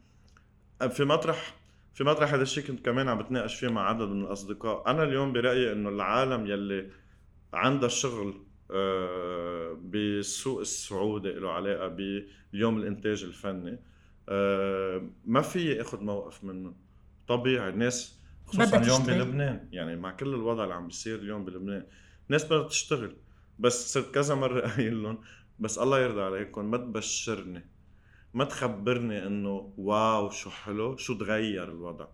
في 0.89 1.05
مطرح 1.05 1.55
في 1.99 2.05
مطرح 2.05 2.33
هذا 2.33 2.41
الشيء 2.41 2.63
كنت 2.63 2.85
كمان 2.85 3.09
عم 3.09 3.17
بتناقش 3.17 3.55
فيه 3.55 3.67
مع 3.67 3.89
عدد 3.89 4.07
من 4.07 4.21
الأصدقاء. 4.21 4.91
أنا 4.91 5.03
اليوم 5.03 5.33
برأيي 5.33 5.71
إنه 5.71 5.89
العالم 5.89 6.47
يلي 6.47 6.89
عندها 7.53 7.89
شغل 7.89 8.45
آه، 8.71 9.77
بالسوق 9.81 10.59
السعودي 10.59 11.31
له 11.31 11.51
علاقة 11.51 11.87
باليوم 11.87 12.77
الإنتاج 12.77 13.23
الفني 13.23 13.79
آه، 14.29 15.09
ما 15.25 15.41
في 15.41 15.81
أخذ 15.81 16.03
موقف 16.03 16.43
منه. 16.43 16.73
طبيعي 17.27 17.69
الناس 17.69 18.19
خصوصا 18.45 18.77
اليوم 18.77 19.03
بلبنان 19.03 19.69
يعني 19.71 19.95
مع 19.95 20.11
كل 20.11 20.33
الوضع 20.33 20.63
اللي 20.63 20.75
عم 20.75 20.87
بيصير 20.87 21.19
اليوم 21.19 21.45
بلبنان 21.45 21.85
الناس 22.27 22.45
بدها 22.45 22.67
تشتغل. 22.67 23.15
بس 23.59 23.93
صرت 23.93 24.13
كذا 24.13 24.35
مرة 24.35 24.61
قايل 24.67 25.03
لهم 25.03 25.21
بس 25.59 25.77
الله 25.77 25.99
يرضى 25.99 26.21
عليكم 26.21 26.71
ما 26.71 26.77
تبشرني. 26.77 27.65
ما 28.33 28.43
تخبرني 28.45 29.27
إنه 29.27 29.73
wow 29.77 30.29
شو 30.29 30.49
حلو 30.49 30.97
شو 30.97 31.17
تغير 31.17 31.71
الوضع. 31.71 32.07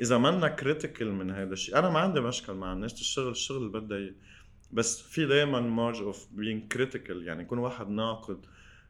إذا 0.00 0.18
منا 0.18 0.48
critical 0.48 1.12
من 1.12 1.30
هذا 1.30 1.52
الشيء 1.52 1.78
أنا 1.78 1.90
ما 1.90 1.98
عندي 1.98 2.20
مشكل 2.20 2.52
مع 2.52 2.72
الناس 2.72 2.94
تشتغل 2.94 3.28
الشغل 3.28 3.56
اللي 3.56 3.80
بدها 3.80 4.14
بس 4.72 5.02
في 5.02 5.26
دائما 5.26 5.60
margin 5.60 6.02
of 6.02 6.26
بين 6.32 6.68
critical 6.68 7.26
يعني 7.26 7.42
يكون 7.42 7.58
واحد 7.58 7.88
ناقد 7.88 8.46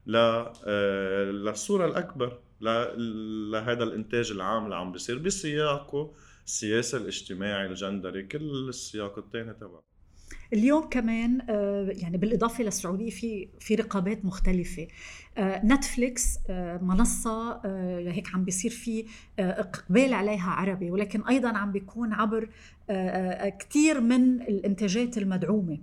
ل 0.07 0.17
آه، 0.17 1.31
للصورة 1.31 1.87
الأكبر 1.87 2.39
لهذا 2.61 3.85
الإنتاج 3.85 4.31
العام 4.31 4.65
اللي 4.65 4.77
عم 4.77 4.93
بيصير 4.93 5.19
بسياقه 5.19 6.15
السياسي 6.47 6.97
الاجتماعي 6.97 7.67
الجندري 7.67 8.23
كل 8.23 8.69
السياق 8.69 9.19
الثاني 9.19 9.55
تبعه. 9.55 9.83
اليوم 10.53 10.89
كمان 10.89 11.41
آه، 11.51 11.89
يعني 11.91 12.19
بالإضافة 12.19 12.65
للسعودية 12.65 13.11
في 13.11 13.49
في 13.61 13.75
رقابات 13.75 14.25
مختلفة. 14.25 14.87
نتفليكس 15.39 16.39
آه، 16.51 16.97
آه، 17.27 18.11
هيك 18.11 18.35
عم 18.35 18.45
بيصير 18.45 18.71
في 18.71 19.05
إقبال 19.39 20.15
عليها 20.15 20.51
عربي 20.51 20.91
ولكن 20.91 21.23
أيضا 21.23 21.49
عم 21.49 21.73
بيكون 21.73 22.13
عبر 22.13 22.49
كثير 23.59 24.01
من 24.01 24.43
الإنتاجات 24.43 25.19
المدعومة. 25.19 25.79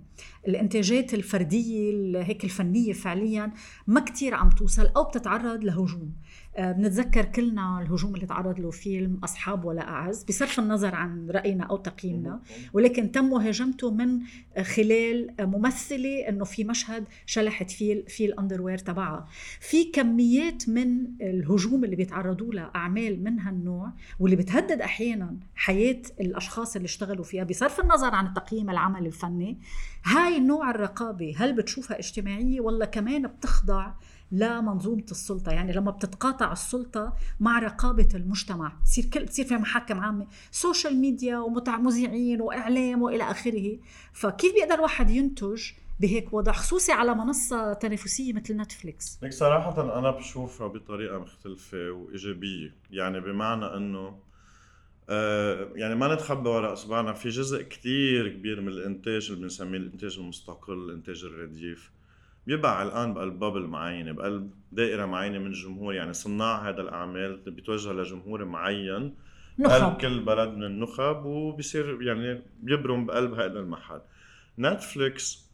الإنتاجات 0.48 1.14
الفردية 1.14 2.22
هيك 2.22 2.44
الفنية 2.44 2.92
فعليا 2.92 3.52
ما 3.86 4.00
كثير 4.00 4.34
عم 4.34 4.50
توصل 4.50 4.86
أو 4.96 5.04
بتتعرض 5.04 5.64
لهجوم. 5.64 6.12
بنتذكر 6.58 7.24
كلنا 7.24 7.80
الهجوم 7.82 8.14
اللي 8.14 8.26
تعرض 8.26 8.60
له 8.60 8.70
فيلم 8.70 9.20
أصحاب 9.24 9.64
ولا 9.64 9.88
أعز 9.88 10.24
بصرف 10.24 10.58
النظر 10.58 10.94
عن 10.94 11.30
رأينا 11.30 11.64
أو 11.64 11.76
تقييمنا 11.76 12.40
ولكن 12.72 13.12
تم 13.12 13.24
مهاجمته 13.24 13.90
من 13.90 14.20
خلال 14.60 15.34
ممثلة 15.40 16.28
أنه 16.28 16.44
في 16.44 16.64
مشهد 16.64 17.04
شلحت 17.26 17.70
فيه 17.70 18.04
في 18.04 18.24
الأندروير 18.24 18.78
تبعها. 18.78 19.28
في 19.60 19.84
كميات 19.84 20.68
من 20.68 21.04
الهجوم 21.20 21.84
اللي 21.84 21.96
بيتعرضوا 21.96 22.54
لها 22.54 22.70
أعمال 22.76 23.24
من 23.24 23.40
هالنوع 23.40 23.92
واللي 24.20 24.36
بتهدد 24.36 24.80
أحيانا 24.80 25.36
حياة 25.54 26.02
الأشخاص 26.20 26.76
اللي 26.76 26.86
اشتغلوا 26.86 27.24
فيها 27.24 27.44
بصرف 27.44 27.80
النظر 27.80 28.14
عن 28.14 28.34
تقييم 28.34 28.70
العمل 28.70 29.06
الفني. 29.06 29.58
هاي 30.04 30.40
نوع 30.40 30.70
الرقابة 30.70 31.34
هل 31.36 31.52
بتشوفها 31.52 31.98
اجتماعية 31.98 32.60
ولا 32.60 32.84
كمان 32.84 33.26
بتخضع 33.26 33.92
لمنظومه 34.32 35.04
السلطة 35.10 35.52
يعني 35.52 35.72
لما 35.72 35.90
بتتقاطع 35.90 36.52
السلطة 36.52 37.16
مع 37.40 37.58
رقابة 37.58 38.08
المجتمع 38.14 38.72
تصير 38.84 39.04
كل 39.04 39.28
تصير 39.28 39.44
في 39.44 39.54
محاكم 39.54 40.00
عامة 40.00 40.26
social 40.50 40.96
media 40.96 41.38
ومذيعين 41.38 42.40
وإعلام 42.40 43.02
وإلى 43.02 43.30
آخره. 43.30 43.78
فكيف 44.12 44.52
بيقدر 44.54 44.80
واحد 44.80 45.10
ينتج 45.10 45.62
بهيك 46.00 46.32
وضع 46.32 46.52
خصوصي 46.52 46.92
على 46.92 47.14
منصة 47.14 47.72
تنافسية 47.72 48.32
مثل 48.32 48.56
Netflix 48.56 49.18
ليك 49.22 49.32
صراحة 49.32 49.98
أنا 49.98 50.10
بشوفها 50.10 50.66
بطريقة 50.66 51.18
مختلفة 51.18 51.90
وإيجابية. 51.90 52.74
يعني 52.90 53.20
بمعنى 53.20 53.64
أنه 53.64 54.18
آه 55.08 55.68
يعني 55.74 55.94
ما 55.94 56.14
نتخبى 56.14 56.48
وراء 56.48 56.72
أصبعنا. 56.72 57.12
في 57.12 57.28
جزء 57.28 57.62
كتير 57.62 58.28
كبير 58.28 58.60
من 58.60 58.68
الإنتاج 58.68 59.30
اللي 59.30 59.42
بنسميه 59.42 59.78
الإنتاج 59.78 60.18
المستقل 60.18 60.72
الإنتاج 60.72 61.24
الرديف. 61.24 61.90
بيبقى 62.46 62.78
علقان 62.80 63.14
بقلب 63.14 63.38
bubble 63.38 63.62
معينة 63.62 64.12
بقلب 64.12 64.50
دائرة 64.72 65.06
معينة 65.06 65.38
من 65.38 65.46
الجمهور 65.46 65.94
يعني 65.94 66.12
صناع 66.12 66.68
هذا 66.68 66.80
الأعمال 66.80 67.36
بيتوجه 67.36 67.92
لجمهور 67.92 68.44
معين. 68.44 69.14
نخب. 69.58 69.96
كل 70.00 70.20
بلد 70.20 70.48
من 70.48 70.64
النخب 70.64 71.24
وبصير 71.24 72.02
يعني 72.02 72.42
بيبرم 72.62 73.06
بقلب 73.06 73.34
هذا 73.34 73.60
المحل. 73.60 74.00
Netflix 74.58 75.52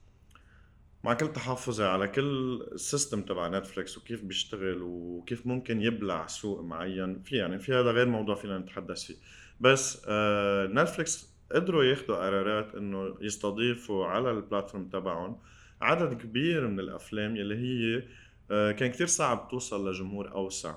مع 1.05 1.14
كل 1.14 1.33
تحفظي 1.33 1.85
على 1.85 2.09
كل 2.09 2.62
ال 2.72 2.80
system 2.80 3.22
تبع 3.22 3.48
Netflix 3.48 3.98
وكيف 3.98 4.24
بيشتغل 4.24 4.83
وكيف 4.83 5.46
ممكن 5.46 5.83
يبلع 5.83 6.27
سوق 6.27 6.61
معين 6.62 7.22
في 7.22 7.37
يعني 7.37 7.59
في 7.59 7.74
هذا 7.74 7.90
غير 7.90 8.09
موضوع 8.09 8.35
فينا 8.35 8.59
نتحدث 8.59 9.05
فيه. 9.05 9.14
بس 9.61 10.03
آه 10.09 10.66
Netflix 10.66 11.28
قدروا 11.53 11.85
ياخذوا 11.85 12.16
قرارات 12.16 12.74
إنه 12.74 13.16
يستضيفوا 13.20 14.07
على 14.07 14.31
ال 14.31 14.37
platform 14.37 14.88
تبعهم 14.88 15.37
عدد 15.80 16.22
كبير 16.22 16.66
من 16.66 16.80
الأفلام 16.80 17.36
يلي 17.36 17.56
هي 17.56 18.02
آه، 18.50 18.72
كان 18.72 18.90
كتير 18.90 19.06
صعب 19.06 19.48
توصل 19.50 19.90
لجمهور 19.90 20.32
أوسع. 20.32 20.74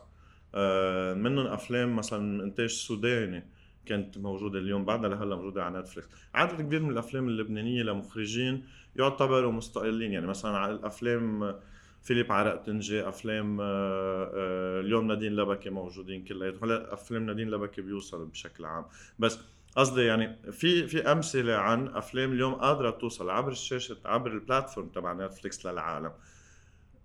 آه، 0.56 1.14
منهم 1.14 1.48
أفلام 1.48 1.96
مثلا 1.96 2.20
من 2.20 2.42
إنتاج 2.42 2.70
سوداني 2.70 3.44
كانت 3.86 4.18
موجودة 4.18 4.60
اليوم 4.60 4.86
بعدها 4.86 5.10
لهلأ 5.10 5.36
موجودة 5.36 5.64
على 5.64 5.80
Netflix 5.80 6.08
عدد 6.34 6.62
كبير 6.62 6.82
من 6.82 6.92
الأفلام 6.92 7.28
اللبنانية 7.28 7.84
لمخرجين 7.84 8.66
يعتبروا 8.96 9.52
مستقلين. 9.52 10.12
يعني 10.12 10.28
مثلا 10.28 10.72
الأفلام 10.72 11.56
فيليب 12.04 12.32
عرقتنجي 12.32 13.08
أفلام 13.08 13.58
آه، 13.62 14.80
اليوم 14.80 15.08
نادين 15.08 15.36
لبكي 15.36 15.70
موجودين 15.70 16.24
كلياتهم. 16.24 16.64
هلأ 16.64 16.94
أفلام 16.94 17.26
نادين 17.26 17.50
لبكي 17.50 17.82
بيوصل 17.82 18.26
بشكل 18.26 18.66
عام. 18.66 18.86
بس 19.20 19.40
قصدي 19.76 20.02
يعني 20.02 20.52
في 20.52 20.88
في 20.88 21.12
أمثلة 21.12 21.56
عن 21.56 21.88
أفلام 21.88 22.32
اليوم 22.32 22.54
قادرة 22.54 22.90
توصل 22.90 23.30
عبر 23.30 23.52
الشاشة 23.52 23.98
عبر 24.06 24.32
ال 24.32 24.38
platform 24.38 24.88
تبع 24.88 25.14
Netflix 25.14 25.66
للعالم. 25.66 26.12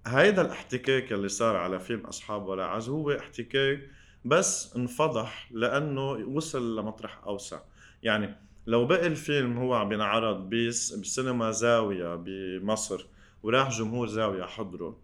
هيدا 0.07 0.43
الاحتكاك 0.43 1.13
اللي 1.13 1.29
صار 1.29 1.57
على 1.57 1.81
فيلم 1.81 2.01
أصحاب 2.01 2.47
ولا 2.47 2.65
عز 2.65 2.89
هو 2.89 3.11
احتكاك 3.11 3.91
بس 4.25 4.77
انفضح 4.77 5.49
لأنه 5.53 6.11
وصل 6.11 6.79
لمطرح 6.79 7.21
أوسع. 7.27 7.59
يعني 8.03 8.37
لو 8.67 8.87
بقي 8.87 9.07
الفيلم 9.07 9.59
هو 9.59 9.75
عم 9.75 9.89
بينعرض 9.89 10.51
بسينما 10.51 11.51
زاوية 11.51 12.15
بمصر 12.15 13.07
وراح 13.43 13.71
جمهور 13.71 14.07
زاوية 14.07 14.45
حضره 14.45 14.99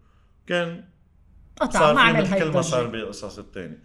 كان 0.47 0.85
صار 1.69 2.25
في 2.25 2.39
كل 2.39 2.51
ما 2.51 2.61
صار 2.61 2.87
بالقصص 2.87 3.39
الثانية. 3.39 3.83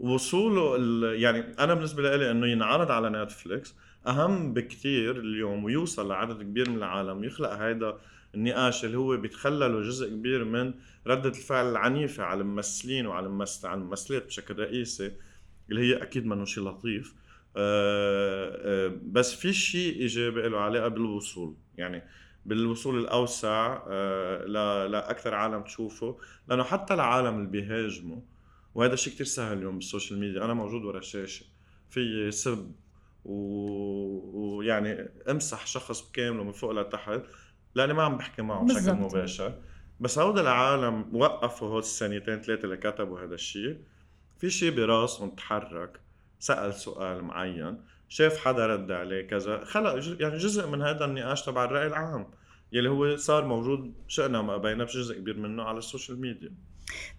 وصوله 0.00 0.76
يعني 1.12 1.54
أنا 1.58 1.74
بالنسبة 1.74 2.16
لي 2.16 2.30
إنه 2.30 2.46
ينعرض 2.46 2.90
على 2.90 3.10
نتفليكس 3.10 3.74
أهم 4.06 4.52
بكثير 4.54 5.20
اليوم 5.20 5.64
ويوصل 5.64 6.08
لعدد 6.08 6.42
كبير 6.42 6.70
من 6.70 6.76
العالم. 6.76 7.18
ويخلق 7.18 7.52
هذا 7.52 7.98
النقاش 8.34 8.84
اللي 8.84 8.98
هو 8.98 9.16
بيتخلله 9.16 9.80
جزء 9.80 10.08
كبير 10.08 10.44
من 10.44 10.74
ردة 11.06 11.28
الفعل 11.28 11.70
العنيفة 11.70 12.22
على 12.24 12.40
الممثلين 12.40 13.06
وعلى 13.06 13.26
الممثل 13.26 13.68
على 13.68 13.80
الممثلات 13.80 14.26
بشكل 14.26 14.58
رئيسي 14.58 15.12
اللي 15.70 15.80
هي 15.80 16.02
أكيد 16.02 16.26
منه 16.26 16.44
شيء 16.44 16.64
لطيف. 16.64 17.14
أه 17.56 18.86
أه 18.86 18.92
بس 19.02 19.34
في 19.34 19.52
شيء 19.52 19.96
إيجابي 20.00 20.48
له 20.48 20.58
علاقة 20.58 20.88
بالوصول. 20.88 21.54
يعني 21.78 22.02
بالوصول 22.46 22.98
الأوسع 22.98 23.82
أه 23.88 24.86
لأكثر 24.86 25.34
عالم 25.34 25.62
تشوفه 25.62 26.18
لأنه 26.48 26.62
حتى 26.62 26.94
العالم 26.94 27.36
اللي 27.38 27.48
بيهاجموا 27.48 28.20
وهذا 28.76 28.96
شيء 28.96 29.12
كتير 29.12 29.26
سهل 29.26 29.58
اليوم 29.58 29.74
بال 29.74 29.86
social 29.86 30.20
media. 30.20 30.44
أنا 30.44 30.54
موجود 30.54 30.84
ورا 30.84 30.98
الشاشة. 30.98 31.46
في 31.90 32.30
سب 32.30 32.72
ويعني 33.24 34.92
و... 34.92 35.08
أمسح 35.30 35.66
شخص 35.66 36.10
بكامله 36.10 36.44
من 36.44 36.52
فوق 36.52 36.70
لتحت 36.70 37.20
لأني 37.74 37.92
ما 37.92 38.02
عم 38.02 38.16
بحكي 38.16 38.42
معه 38.42 38.64
بشكل 38.64 38.92
مباشر. 38.92 39.54
بس 40.00 40.18
هودا 40.18 40.40
العالم 40.40 41.16
وقفوا 41.16 41.68
هول 41.68 41.78
السنتين 41.78 42.40
ثلاثة 42.40 42.64
اللي 42.64 42.76
كتبوا 42.76 43.20
هذا 43.20 43.34
الشيء. 43.34 43.78
في 44.38 44.50
شيء 44.50 44.76
براسهم 44.76 45.30
تحرك. 45.30 46.00
سأل 46.38 46.74
سؤال 46.74 47.24
معين. 47.24 47.80
شاف 48.08 48.38
حدا 48.38 48.66
رد 48.66 48.90
عليه 48.90 49.22
كذا. 49.22 49.64
خلق 49.64 50.20
يعني 50.20 50.36
جزء 50.36 50.66
من 50.66 50.82
هذا 50.82 51.04
النقاش 51.04 51.42
تبع 51.42 51.64
الرأي 51.64 51.86
العام. 51.86 52.30
يلي 52.72 52.88
هو 52.88 53.16
صار 53.16 53.44
موجود 53.44 53.94
شئنا 54.08 54.42
أم 54.42 54.56
أبينا 54.56 54.84
بجزء 54.84 55.18
كبير 55.18 55.36
منه 55.36 55.62
على 55.62 55.78
ال 55.78 55.84
social 55.84 56.20
media. 56.20 56.52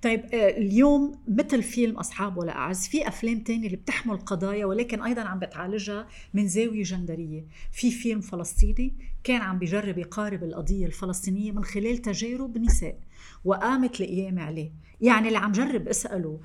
طيب 0.01 0.25
آه، 0.33 0.57
اليوم 0.57 1.19
مثل 1.27 1.63
فيلم 1.63 1.97
أصحاب 1.97 2.37
ولا 2.37 2.55
أعز 2.55 2.87
في 2.87 3.07
أفلام 3.07 3.39
تانية 3.39 3.65
اللي 3.65 3.77
بتحمل 3.77 4.17
قضايا 4.17 4.65
ولكن 4.65 5.01
أيضا 5.03 5.21
عم 5.21 5.39
بتعالجها 5.39 6.07
من 6.33 6.47
زاوية 6.47 6.83
جندرية. 6.83 7.45
في 7.71 7.91
فيلم 7.91 8.21
فلسطيني 8.21 8.93
كان 9.23 9.41
عم 9.41 9.59
بيجرب 9.59 9.97
يقارب 9.97 10.43
القضية 10.43 10.85
الفلسطينية 10.85 11.51
من 11.51 11.63
خلال 11.63 11.97
تجارب 11.97 12.57
نساء 12.57 12.99
وقامت 13.45 14.01
القيامة 14.01 14.41
عليه. 14.41 14.71
يعني 15.01 15.27
اللي 15.27 15.37
عم 15.39 15.51
جرب 15.51 15.87
أسأله 15.87 16.39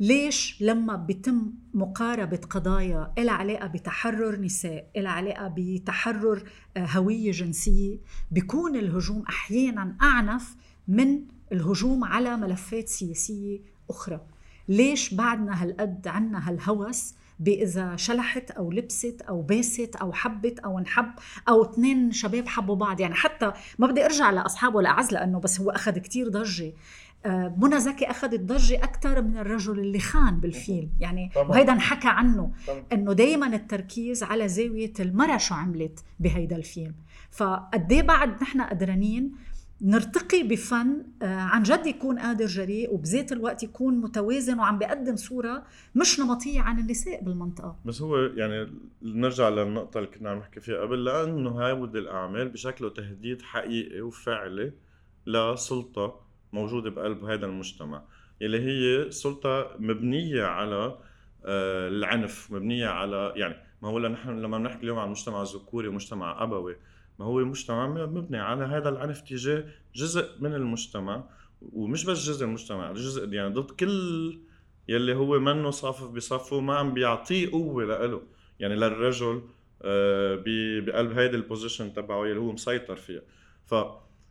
ليش 0.00 0.62
لما 0.62 0.96
بيتم 0.96 1.52
مقاربة 1.74 2.36
قضايا 2.36 3.12
إلها 3.18 3.34
علاقة 3.34 3.66
بتحرر 3.66 4.40
نساء 4.40 4.90
إلها 4.96 5.12
علاقة 5.12 5.54
بتحرر 5.56 6.48
آه، 6.76 6.86
هوية 6.86 7.30
جنسية 7.30 7.98
بيكون 8.30 8.76
الهجوم 8.76 9.22
أحيانا 9.28 9.96
أعنف 10.02 10.56
من 10.88 11.20
الهجوم 11.52 12.04
على 12.04 12.36
ملفات 12.36 12.88
سياسية 12.88 13.60
أخرى. 13.90 14.20
ليش 14.68 15.14
بعدنا 15.14 15.62
هالقد 15.62 16.08
عنا 16.08 16.48
هالهوس 16.48 17.14
بإذا 17.38 17.96
شلحت 17.96 18.50
أو 18.50 18.72
لبست 18.72 19.22
أو 19.28 19.42
باست 19.42 19.96
أو 19.96 20.12
حبت 20.12 20.58
أو 20.58 20.78
انحب 20.78 21.10
أو 21.48 21.62
اثنين 21.62 22.12
شباب 22.12 22.48
حبوا 22.48 22.76
بعض؟ 22.76 23.00
يعني 23.00 23.14
حتى 23.14 23.52
ما 23.78 23.86
بدي 23.86 24.04
أرجع 24.04 24.30
لأصحابه 24.30 24.82
لأعز 24.82 25.12
لأنه 25.12 25.40
بس 25.40 25.60
هو 25.60 25.70
أخذ 25.70 25.98
كتير 25.98 26.28
ضجة. 26.28 26.72
آه، 27.26 27.54
منى 27.58 27.80
زكي 27.80 28.10
أخذت 28.10 28.40
ضجة 28.40 28.74
أكثر 28.76 29.22
من 29.22 29.36
الرجل 29.36 29.78
اللي 29.78 29.98
خان 29.98 30.40
بالفيلم. 30.40 30.90
يعني 31.00 31.30
طبعا. 31.34 31.48
وهيدا 31.48 31.72
انحكى 31.72 32.08
عنه 32.08 32.52
إنه 32.92 33.12
دائما 33.12 33.46
التركيز 33.46 34.22
على 34.22 34.48
زاوية 34.48 34.92
المرأة 35.00 35.36
شو 35.36 35.54
عملت 35.54 36.04
بهيدا 36.20 36.56
الفيلم. 36.56 36.94
فقد 37.30 37.92
إيه 37.92 38.02
بعد 38.02 38.42
نحن 38.42 38.60
قدرانين 38.60 39.32
نرتقي 39.84 40.42
بفن 40.42 41.06
آه، 41.22 41.26
عن 41.26 41.62
جد 41.62 41.86
يكون 41.86 42.18
قادر 42.18 42.46
جريء 42.46 42.94
وبذات 42.94 43.32
الوقت 43.32 43.62
يكون 43.62 44.00
متوازن 44.00 44.58
وعم 44.58 44.78
بيقدم 44.78 45.16
صورة 45.16 45.66
مش 45.94 46.20
نمطية 46.20 46.60
عن 46.60 46.78
النساء 46.78 47.24
بالمنطقة. 47.24 47.76
بس 47.84 48.02
هو 48.02 48.16
يعني 48.16 48.72
نرجع 49.02 49.48
للنقطة 49.48 49.98
اللي 49.98 50.10
كنا 50.10 50.30
عم 50.30 50.38
نحكي 50.38 50.60
فيها 50.60 50.80
قبل 50.80 51.04
لأنه 51.04 51.50
هاود 51.50 51.96
الأعمال 51.96 52.48
بشكله 52.48 52.90
تهديد 52.90 53.42
حقيقي 53.42 54.00
وفعلي 54.00 54.72
لسلطة 55.26 56.20
موجودة 56.52 56.90
بقلب 56.90 57.24
هذا 57.24 57.46
المجتمع 57.46 58.02
اللي 58.42 58.60
هي 58.60 59.10
سلطة 59.10 59.76
مبنية 59.78 60.44
على 60.44 60.98
آه، 61.44 61.88
العنف 61.88 62.52
مبنية 62.52 62.86
على 62.86 63.32
يعني 63.36 63.54
ما 63.82 63.88
هو 63.88 63.98
نحن 63.98 64.28
لما 64.28 64.58
بنحكي 64.58 64.82
اليوم 64.82 64.98
عن 64.98 65.10
مجتمع 65.10 65.42
ذكوري 65.42 65.88
ومجتمع 65.88 66.42
أبوي 66.42 66.76
ما 67.18 67.24
هو 67.24 67.44
مجتمع 67.44 67.86
مبني 67.86 68.38
على 68.38 68.64
هذا 68.64 68.88
العنف 68.88 69.20
تجاه 69.20 69.64
جزء 69.94 70.28
من 70.40 70.54
المجتمع 70.54 71.24
ومش 71.72 72.04
بس 72.04 72.26
جزء 72.26 72.44
المجتمع 72.44 72.92
جزء 72.92 73.32
يعني 73.32 73.54
ضد 73.54 73.70
كل 73.70 74.38
يلي 74.88 75.14
هو 75.14 75.38
منه 75.38 75.70
صافف 75.70 76.08
بصفه 76.08 76.60
ما 76.60 76.76
عم 76.76 76.94
بيعطيه 76.94 77.50
قوة 77.50 77.84
لإله. 77.84 78.22
يعني 78.60 78.76
للرجل 78.76 79.42
آه، 79.82 80.42
بقلب 80.80 81.18
هيدي 81.18 81.36
البوزيشن 81.36 81.92
تبعه 81.92 82.26
يلي 82.26 82.40
هو 82.40 82.52
مسيطر 82.52 82.96
فيها. 82.96 83.22
ف 83.66 83.74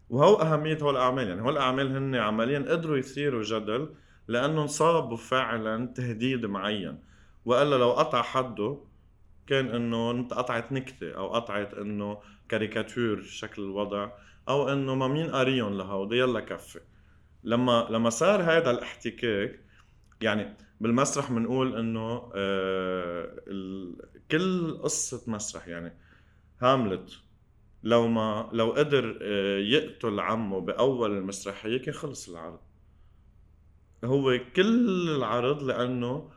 وهو 0.10 0.36
أهمية 0.36 0.78
هول 0.82 0.96
الأعمال. 0.96 1.28
يعني 1.28 1.42
هول 1.42 1.54
الأعمال 1.54 1.96
هن 1.96 2.16
عمليا 2.16 2.60
قدروا 2.60 2.98
يثيروا 2.98 3.44
جدل 3.44 3.90
لأنه 4.28 4.62
انصابوا 4.62 5.18
فعلا 5.18 5.86
تهديد 5.86 6.46
معين. 6.46 7.00
وإلا 7.46 7.76
لو 7.76 7.92
قطع 7.92 8.22
حده 8.22 8.78
كان 9.48 9.68
إنه 9.68 10.28
قطعت 10.28 10.72
نكتة 10.72 11.12
أو 11.12 11.34
قطعت 11.34 11.74
إنه 11.74 12.22
كاريكاتير 12.50 13.22
شكل 13.22 13.62
الوضع 13.62 14.12
أو 14.50 14.70
إنه 14.70 14.96
ما 14.96 15.08
مين 15.08 15.32
قاريهم 15.32 15.78
لهودي 15.78 16.18
يلا 16.18 16.40
كفي. 16.40 16.80
لما 17.44 17.88
لما 17.90 18.10
صار 18.10 18.42
هذا 18.42 18.72
الاحتكاك 18.72 19.60
يعني 20.22 20.58
بالمسرح 20.82 21.32
بنقول 21.32 21.78
إنه 21.78 22.32
آه 22.36 23.36
كل 24.32 24.78
قصة 24.84 25.32
مسرح 25.32 25.68
يعني 25.68 25.94
هاملت. 26.62 27.20
لو 27.84 28.08
ما 28.08 28.50
لو 28.54 28.72
قدر 28.72 29.20
آه، 29.22 29.60
يقتل 29.60 30.20
عمه 30.20 30.60
بأول 30.60 31.18
المسرحية 31.18 31.78
كان 31.78 31.94
خلص 31.94 32.30
العرض. 32.30 32.60
هو 34.04 34.40
كل 34.56 35.10
العرض 35.10 35.64
لأنه 35.64 36.32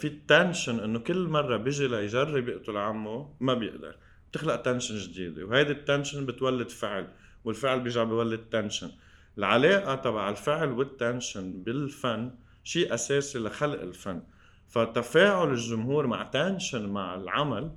في 0.00 0.20
tension 0.28 0.80
إنه 0.80 0.98
كل 0.98 1.28
مرة 1.28 1.56
بيجي 1.56 1.88
ليجرب 1.88 2.48
يقتل 2.48 2.76
عمه 2.76 3.34
ما 3.40 3.54
بيقدر. 3.54 3.96
بتخلق 4.30 4.56
tension 4.56 4.98
جديدة 4.98 5.44
وهيدي 5.44 5.72
ال 5.72 5.79
tension 5.79 6.26
بتولد 6.26 6.70
فعل 6.70 7.08
والفعل 7.44 7.80
بيرجع 7.80 8.04
بيولد 8.04 8.40
tension 8.52 8.90
العلاقة 9.38 9.94
تبع 9.94 10.30
الفعل 10.30 10.68
وال 10.68 10.89
tension 10.89 11.62
بالفن 11.62 12.30
شيء 12.64 12.94
أساسي 12.94 13.38
لخلق 13.38 13.80
الفن. 13.80 14.22
فتفاعل 14.68 15.50
الجمهور 15.50 16.06
مع 16.06 16.22
tension 16.22 16.88
مع 16.88 17.14
العمل 17.14 17.70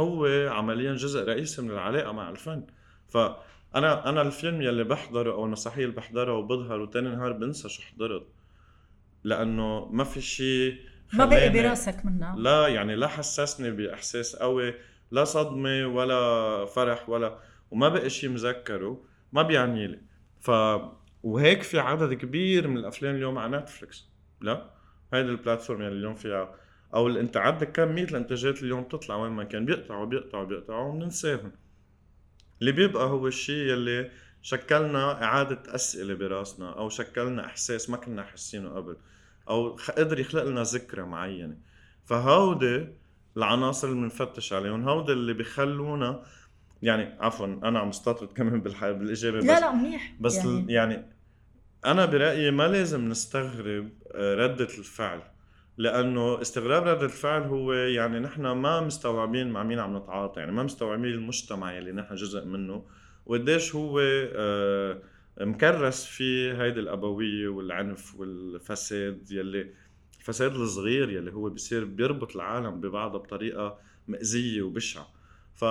هو 0.00 0.26
عمليا 0.50 0.94
جزء 0.94 1.24
رئيسي 1.24 1.62
من 1.62 1.70
العلاقة 1.70 2.12
مع 2.12 2.30
الفن. 2.30 2.66
فأنا 3.08 4.08
أنا 4.08 4.22
الفيلم 4.22 4.62
يلي 4.62 4.84
بحضره 4.84 5.32
أو 5.32 5.44
المسرحيه 5.44 5.84
اللي 5.84 5.96
بحضرها 5.96 6.34
وبظهر 6.34 6.80
وتاني 6.80 7.08
نهار 7.08 7.32
بنسى 7.32 7.68
شو 7.68 7.82
حضرت 7.82 8.26
لأنه 9.24 9.86
ما 9.86 10.04
في 10.04 10.20
شيء 10.20 10.76
ما 11.12 11.24
بقي 11.24 11.50
براسك 11.50 12.04
منها. 12.06 12.36
لا 12.36 12.68
يعني 12.68 12.96
لا 12.96 13.08
حسسني 13.08 13.70
بإحساس 13.70 14.36
قوي 14.36 14.74
لا 15.10 15.24
صدمة 15.24 15.86
ولا 15.86 16.64
فرح 16.66 17.08
ولا 17.08 17.38
وما 17.70 17.88
بقي 17.88 18.10
شيء 18.10 18.30
مذكره 18.30 19.04
ما 19.32 19.42
بيعني 19.42 19.86
لي. 19.86 20.00
ف 20.40 20.50
وهيك 21.22 21.62
في 21.62 21.78
عدد 21.78 22.14
كبير 22.14 22.68
من 22.68 22.76
الأفلام 22.76 23.14
اليوم 23.14 23.38
على 23.38 23.58
نتفلكس 23.58 24.08
لا 24.40 24.70
هيدي 25.12 25.28
البلاتفورم 25.28 25.82
اللي 25.82 25.98
اليوم 25.98 26.14
فيها. 26.14 26.54
أو 26.94 27.08
أنت 27.08 27.36
عندك 27.36 27.72
كميه 27.72 28.04
الإنتاجات 28.04 28.62
اليوم 28.62 28.82
بتطلع 28.82 29.16
وين 29.16 29.32
ما 29.32 29.44
كان. 29.44 29.64
بيقطعوا 29.64 30.06
بيقطعوا 30.06 30.44
بيقطعوا 30.44 30.88
وبننساهم. 30.88 31.52
اللي 32.60 32.72
بيبقى 32.72 33.06
هو 33.06 33.26
الشيء 33.26 33.72
يلي 33.72 34.10
شكلنا 34.42 35.22
إعادة 35.22 35.74
أسئلة 35.74 36.14
براسنا 36.14 36.78
أو 36.78 36.88
شكلنا 36.88 37.46
إحساس 37.46 37.90
ما 37.90 37.96
كنا 37.96 38.22
حاسينه 38.22 38.70
قبل. 38.70 38.96
أو 39.48 39.76
قدر 39.98 40.20
يخلق 40.20 40.44
لنا 40.44 40.62
ذكرى 40.62 41.02
معينة. 41.02 41.56
فهودي 42.04 42.86
العناصر 43.36 43.88
اللي 43.88 44.00
بنفتش 44.00 44.52
عليهم 44.52 44.88
هودي 44.88 45.12
اللي 45.12 45.32
بيخلونا 45.32 46.22
يعني 46.82 47.16
عفوا 47.20 47.46
أنا 47.46 47.78
عم 47.78 47.88
استطرد 47.88 48.28
كمان 48.32 48.60
بالإجابة 48.60 49.38
لا 49.38 49.60
لا 49.60 49.72
منيح. 49.72 50.14
بس 50.20 50.36
يعني, 50.36 50.72
يعني 50.72 51.06
أنا 51.86 52.06
برأيي 52.06 52.50
ما 52.50 52.68
لازم 52.68 53.08
نستغرب 53.08 53.88
آه، 54.12 54.34
ردة 54.34 54.64
الفعل 54.64 55.22
لأنه 55.76 56.40
استغراب 56.40 56.82
ردة 56.82 57.04
الفعل 57.04 57.42
هو 57.42 57.72
يعني 57.72 58.20
نحن 58.20 58.46
ما 58.46 58.80
مستوعبين 58.80 59.50
مع 59.50 59.62
مين 59.62 59.78
عم 59.78 59.96
نتعاطى 59.96 60.40
يعني 60.40 60.52
ما 60.52 60.62
مستوعبين 60.62 61.12
المجتمع 61.12 61.72
يلي 61.72 61.92
نحن 61.92 62.14
جزء 62.14 62.44
منه 62.44 62.84
وقديش 63.26 63.74
هو 63.74 64.00
آه، 64.34 64.98
مكرس 65.40 66.06
في 66.06 66.52
هيدي 66.52 66.80
الأبوية 66.80 67.48
والعنف 67.48 68.14
والفساد 68.20 69.30
يلي 69.30 69.70
الفساد 70.20 70.54
الصغير 70.54 71.10
يلي 71.10 71.32
هو 71.32 71.48
بيصير 71.48 71.84
بيربط 71.84 72.36
العالم 72.36 72.80
ببعضها 72.80 73.18
بطريقة 73.18 73.78
مأزيه 74.08 74.62
وبشعة. 74.62 75.08
ف 75.54 75.64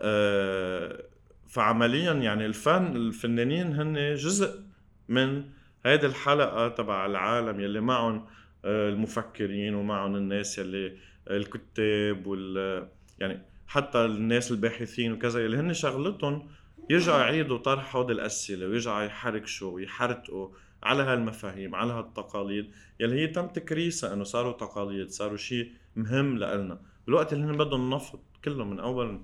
آه، 0.00 1.04
فعمليا 1.48 2.12
يعني 2.12 2.46
الفن 2.46 2.96
الفنانين 2.96 3.72
هن 3.72 4.14
جزء 4.14 4.60
من 5.08 5.44
هيدي 5.84 6.06
الحلقة 6.06 6.68
تبع 6.68 7.06
العالم 7.06 7.60
يلي 7.60 7.80
معهم 7.80 8.26
آه، 8.64 8.88
المفكرين 8.88 9.74
ومعهم 9.74 10.16
الناس 10.16 10.58
يلي 10.58 10.96
الكتاب 11.30 12.26
وال 12.26 12.88
يعني 13.18 13.42
حتى 13.66 14.04
الناس 14.04 14.50
الباحثين 14.50 15.12
وكذا 15.12 15.44
يلي 15.44 15.56
هن 15.56 15.72
شغلتهم 15.72 16.48
يرجعوا 16.90 17.18
يعيدوا 17.18 17.58
طرح 17.58 17.96
هودي 17.96 18.12
الاسئله 18.12 18.66
ويرجعوا 18.66 19.02
يحركشوا 19.02 19.72
ويحرتقوا 19.72 20.48
على 20.82 21.02
هالمفاهيم 21.02 21.74
على 21.74 21.92
هالتقاليد 21.92 22.70
يلي 23.00 23.20
هي 23.20 23.26
تم 23.26 23.46
تكريسها 23.46 24.12
إنه 24.12 24.24
صاروا 24.24 24.52
تقاليد 24.52 25.10
صاروا 25.10 25.36
شيء 25.36 25.72
مهم 25.96 26.38
لنا 26.38 26.80
بالوقت 27.06 27.32
اللي 27.32 27.44
هن 27.44 27.56
بدهم 27.56 27.94
نفض 27.94 28.18
كله 28.44 28.64
من 28.64 28.80
أول. 28.80 29.20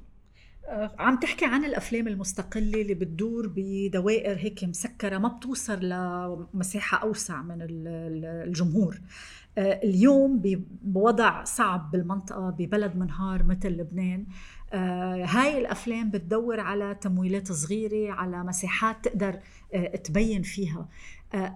آه، 0.64 0.94
عم 0.99 1.16
تحكي 1.16 1.44
عن 1.44 1.64
الأفلام 1.64 2.09
المستقلة 2.09 2.83
اللي 2.83 2.94
بتدور 2.94 3.53
بدوائر 3.57 4.37
هيك 4.37 4.64
مسكرة 4.64 5.18
ما 5.18 5.29
بتوصل 5.29 5.79
لمساحة 5.85 6.99
أوسع 6.99 7.42
من 7.42 7.59
الجمهور. 8.46 9.01
آه، 9.59 9.81
اليوم 9.85 10.42
بوضع 10.83 11.44
صعب 11.44 11.90
بالمنطقة 11.90 12.51
ببلد 12.51 12.96
منهار 12.96 13.42
مثل 13.42 13.68
لبنان. 13.68 14.27
هاي 14.72 15.59
الأفلام 15.59 16.11
بتدور 16.11 16.61
على 16.61 16.94
تمويلات 17.00 17.52
صغيرة 17.52 18.12
على 18.12 18.44
مساحات 18.44 19.04
تقدر 19.04 19.38
تبين 20.04 20.42
فيها. 20.42 20.88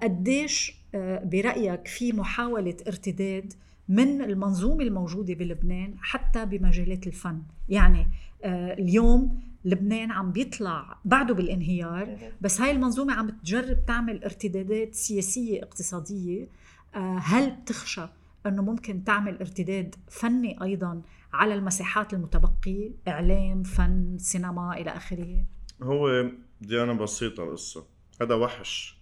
قديش 0.02 0.74
برأيك 1.22 1.86
في 1.88 2.12
محاولة 2.12 2.76
ارتداد 2.86 3.52
من 3.88 4.22
المنظومة 4.22 4.84
الموجودة 4.84 5.34
بلبنان 5.34 5.94
حتى 6.00 6.46
بمجالات 6.46 7.06
الفن؟ 7.06 7.42
يعني 7.68 8.06
آه، 8.44 8.72
اليوم 8.72 9.40
لبنان 9.64 10.10
عم 10.10 10.32
بيطلع 10.32 10.98
بعده 11.04 11.34
بالانهيار 11.34 12.18
بس 12.40 12.60
هاي 12.60 12.70
المنظومة 12.70 13.14
عم 13.14 13.30
تجرب 13.30 13.86
تعمل 13.86 14.24
ارتدادات 14.24 14.94
سياسية 14.94 15.62
اقتصادية. 15.62 16.48
آه، 16.94 17.18
هل 17.18 17.50
بتخشى 17.50 18.06
أنه 18.46 18.62
ممكن 18.62 19.04
تعمل 19.04 19.38
ارتداد 19.38 19.94
فني 20.08 20.62
أيضا 20.62 21.02
على 21.34 21.54
المساحات 21.54 22.14
المتبقية 22.14 22.92
إعلام 23.08 23.62
فن 23.62 24.18
سينما 24.18 24.76
إلى 24.76 24.90
آخره. 24.90 25.44
هو 25.82 26.30
ديانة 26.60 26.92
بسيطة 26.92 27.44
القصة. 27.44 27.86
هذا 28.20 28.34
وحش 28.34 28.98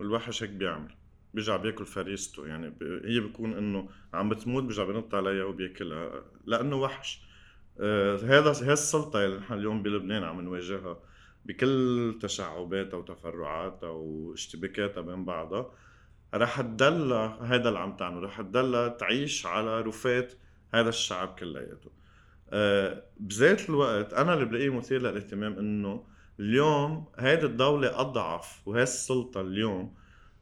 والوحش 0.00 0.42
هيك 0.42 0.50
بيعمل. 0.50 0.94
بيرجع 1.34 1.56
بياكل 1.56 1.86
فريسته 1.86 2.46
يعني 2.46 2.66
هي 3.04 3.20
بيكون 3.20 3.52
إنه 3.52 3.88
عم 4.14 4.28
بتموت 4.28 4.62
بيرجع 4.62 4.84
بينط 4.84 5.14
عليها 5.14 5.44
وبياكلها 5.44 6.22
لأنه 6.44 6.76
وحش. 6.76 7.22
آه 7.80 8.16
هذا 8.16 8.68
هي 8.68 8.72
السلطة 8.72 9.24
اللي 9.24 9.38
نحن 9.38 9.54
اليوم 9.54 9.82
بلبنان 9.82 10.24
عم 10.24 10.40
نواجهها 10.40 10.98
بكل 11.44 12.18
تشعباتها 12.22 12.96
وتفرعاتها 12.96 13.90
واشتباكاتها 13.90 15.00
بين 15.00 15.24
بعضها. 15.24 15.70
رح 16.34 16.60
تدلى 16.60 17.38
هذا 17.40 17.68
اللي 17.68 17.78
عم 17.78 17.96
تعمله 17.96 18.26
رح 18.26 18.40
تدلى 18.40 18.96
تعيش 19.00 19.46
على 19.46 19.80
رفات 19.80 20.32
هذا 20.74 20.88
الشعب 20.88 21.28
كلياته. 21.38 21.90
أه 22.50 23.02
بذات 23.20 23.68
الوقت 23.68 24.14
أنا 24.14 24.34
اللي 24.34 24.44
بلاقيه 24.44 24.70
مثير 24.70 25.00
للاهتمام 25.02 25.58
إنه 25.58 26.04
اليوم 26.40 27.06
هيدي 27.18 27.46
الدولة 27.46 28.00
أضعف 28.00 28.68
وهي 28.68 28.82
السلطة 28.82 29.40
اليوم 29.40 29.94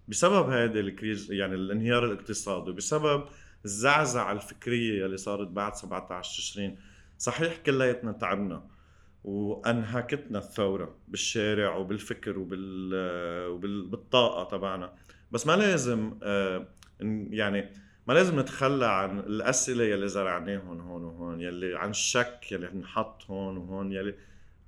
بسبب 0.09 0.51
هذه 0.51 0.81
الكريز 0.81 1.33
يعني 1.33 1.55
الانهيار 1.55 2.05
الاقتصادي 2.05 2.73
بسبب 2.73 3.25
الزعزعة 3.65 4.33
الفكرية 4.33 5.07
اللي 5.07 5.17
صارت 5.17 5.49
بعد 5.49 5.75
17 5.75 6.43
تشرين 6.43 6.79
صحيح 7.19 7.57
كلياتنا 7.57 8.13
تعبنا 8.13 8.67
وأنهكتنا 9.25 10.39
الثورة 10.39 10.97
بالشارع 11.09 11.77
وبالفكر 11.77 12.39
وبال 12.39 12.91
وبالطاقة 13.49 14.57
تبعنا. 14.57 14.93
بس 15.33 15.47
ما 15.47 15.57
لازم 15.57 16.19
آه، 16.23 16.69
يعني 17.31 17.71
ما 18.07 18.13
لازم 18.13 18.41
نتخلى 18.41 18.87
عن 18.87 19.19
الأسئلة 19.19 19.85
يلي 19.85 20.09
زرعناهم 20.09 20.81
هون 20.81 21.05
وهون 21.05 21.41
يلي 21.41 21.79
عن 21.79 21.91
الشك 21.91 22.53
يلي 22.53 22.69
انحط 22.73 23.31
هون 23.31 23.57
وهون 23.57 23.93
يلي 23.93 24.15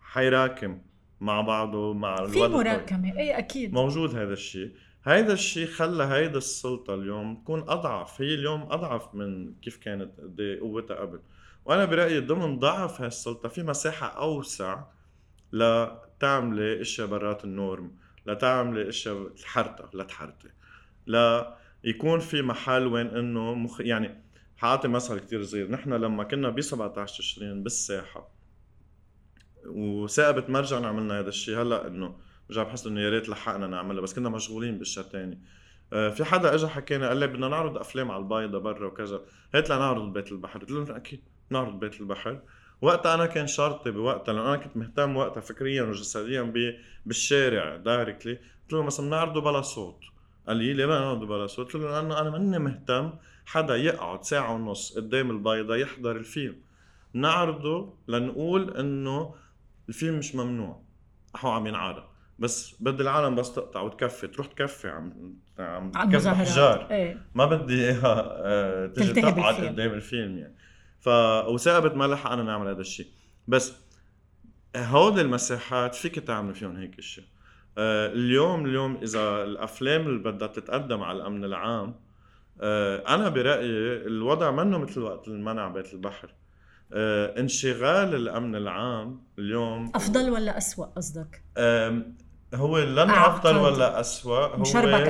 حيراكم 0.01 0.81
مع 1.21 1.41
بعضه 1.41 1.93
مع 1.95 2.27
في 2.27 2.39
مراكمة 2.49 3.19
إي 3.19 3.39
أكيد. 3.39 3.75
موجود 3.75 4.15
هذا 4.15 4.33
الشيء 4.33 4.71
هيدا 5.05 5.33
الشيء 5.33 5.67
خلى 5.67 6.05
هيدا 6.05 6.39
السلطة 6.39 6.95
اليوم 6.95 7.37
تكون 7.37 7.61
أضعف 7.61 8.21
هي 8.21 8.35
اليوم 8.35 8.63
أضعف 8.63 9.15
من 9.15 9.55
كيف 9.55 9.77
كانت 9.77 10.11
إيه 10.39 10.61
قوتها 10.61 10.97
قبل. 10.97 11.21
وأنا 11.65 11.85
برأيي 11.85 12.21
ضمن 12.21 12.59
ضعف 12.59 13.01
هالسلطه 13.01 13.49
في 13.49 13.63
مساحة 13.63 14.07
أوسع 14.07 14.85
لتعملي 15.53 16.81
إشياء 16.81 17.07
برات 17.07 17.45
النورم 17.45 17.93
لتعملي 18.27 18.89
إشياء 18.89 19.17
الحرطة 19.17 19.99
لتحرطي 19.99 20.49
لا 21.07 21.57
يكون 21.87 22.21
في 22.21 22.43
محل 22.43 22.87
وين 22.87 23.07
إنه 23.07 23.55
مخ... 23.55 23.81
يعني 23.81 24.23
حاعطي 24.57 24.89
مثل 24.89 25.19
كتير 25.19 25.43
صغير 25.43 25.71
نحن 25.71 25.93
لما 25.93 26.25
كنا 26.25 26.49
ب 26.49 26.61
17 26.61 27.19
تشرين 27.19 27.63
بالساحة 27.63 28.29
وثاقبت 29.67 30.51
مرجع 30.51 30.87
عملنا 30.87 31.19
هذا 31.19 31.29
الشيء 31.29 31.63
هلأ 31.63 31.87
إنه 31.87 32.17
برجع 32.49 32.63
بحس 32.63 32.87
إنه 32.87 33.01
يا 33.01 33.11
ريت 33.11 33.29
لحقنا 33.29 33.67
نعملها 33.67 34.03
بس 34.03 34.15
كنا 34.15 34.29
مشغولين 34.29 34.79
باشياء 34.79 35.05
تاني 35.05 35.41
آه 35.93 36.11
في 36.11 36.25
حدا 36.25 36.55
اجى 36.55 36.67
حكينا 36.67 37.09
قال 37.09 37.17
لي 37.17 37.27
بدنا 37.27 37.49
نعرض 37.49 37.79
أفلام 37.79 38.11
على 38.11 38.23
البيضة 38.23 38.59
برا 38.59 38.87
وكذا. 38.87 39.21
هات 39.55 39.71
لنعرض 39.71 40.13
بيت 40.13 40.33
البحر. 40.33 40.59
قلت 40.61 40.71
له 40.71 40.97
أكيد 40.97 41.21
نعرض 41.51 41.81
بيت 41.81 42.01
البحر. 42.01 42.41
وقتها 42.83 43.15
أنا 43.15 43.27
كان 43.27 43.47
شرطي 43.47 43.91
بوقتها 43.91 44.33
لأنه 44.33 44.49
أنا 44.49 44.57
كنت 44.57 44.77
مهتم 44.77 45.17
وقتها 45.17 45.41
فكريا 45.41 45.83
وجسديا 45.83 46.53
بالشارع 47.07 47.77
دايركتلي 47.77 48.33
قلت 48.35 48.73
له 48.73 48.83
مثلا 48.83 49.09
نعرضه 49.09 49.41
بلا 49.41 49.63
صوت. 49.63 50.01
قال 50.49 50.57
لي 50.57 50.73
ليه 50.73 50.87
ما 50.87 51.01
نقعد 51.01 51.19
بلا 51.19 51.47
صوت؟ 51.47 51.67
قلت 51.67 51.75
له 51.75 52.01
لأنه 52.01 52.21
أنا 52.21 52.31
ماني 52.31 52.59
مهتم 52.59 53.13
حدا 53.47 53.77
يقعد 53.77 54.25
ساعه 54.25 54.55
ونص 54.55 54.97
قدام 54.97 55.31
البيضه 55.31 55.77
يحضر 55.77 56.17
الفيلم 56.17 56.57
نعرضه 57.13 57.95
لنقول 58.09 58.77
انه 58.77 59.35
الفيلم 59.89 60.19
مش 60.19 60.35
ممنوع 60.35 60.83
هو 61.37 61.51
عم 61.51 61.67
ينعرض 61.67 62.05
بس 62.39 62.77
بدي 62.81 63.03
العالم 63.03 63.35
بس 63.35 63.55
تقطع 63.55 63.81
وتكفي 63.81 64.27
تروح 64.27 64.47
تكفي 64.47 64.89
عم 64.89 65.37
عم 65.59 65.91
تكفي 65.91 66.31
احجار 66.31 66.91
إيه. 66.91 67.27
ما 67.35 67.45
بدي 67.45 67.85
اياها 67.85 68.87
تجي 68.87 69.23
تقعد 69.23 69.55
قدام 69.55 69.93
الفيلم 69.93 70.39
يعني 70.39 70.57
ف 71.01 71.09
وثاقبت 71.49 71.95
ما 71.95 72.05
لحق 72.05 72.31
أنا 72.31 72.43
نعمل 72.43 72.69
هذا 72.69 72.81
الشيء 72.81 73.07
بس 73.49 73.73
هول 74.77 75.21
المساحات 75.21 75.95
فيك 75.95 76.19
تعمل 76.19 76.55
فيهم 76.55 76.77
هيك 76.77 76.99
آه، 76.99 77.36
اليوم 77.79 78.67
اليوم 78.67 78.99
إذا 79.03 79.45
الأفلام 79.45 80.07
اللي 80.07 80.19
بدها 80.19 80.49
تتقدم 80.49 81.03
على 81.03 81.19
الأمن 81.19 81.45
العام 81.45 81.95
آه، 82.61 83.15
أنا 83.15 83.29
برأيي 83.29 84.07
الوضع 84.07 84.51
منه 84.51 84.79
مثل 84.79 85.01
وقت 85.01 85.29
المنع 85.29 85.69
بيت 85.69 85.95
البحر. 85.95 86.35
آه، 86.93 87.41
انشغال 87.41 88.15
الأمن 88.15 88.57
العام 88.57 89.23
اليوم 89.39 89.93
أفضل 89.95 90.31
ولا 90.31 90.59
أسوأ 90.59 90.87
قصدك؟ 90.87 91.43
هو 92.55 92.79
لن 92.79 93.11
أفضل 93.11 93.57
ولا 93.57 94.01
أسوأ. 94.01 94.47
هو 94.47 94.65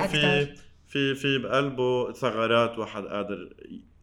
في 0.09 0.47
في 0.87 1.15
في 1.15 1.39
بقلبه 1.39 2.13
ثغرات 2.13 2.79
واحد 2.79 3.03
قادر 3.03 3.55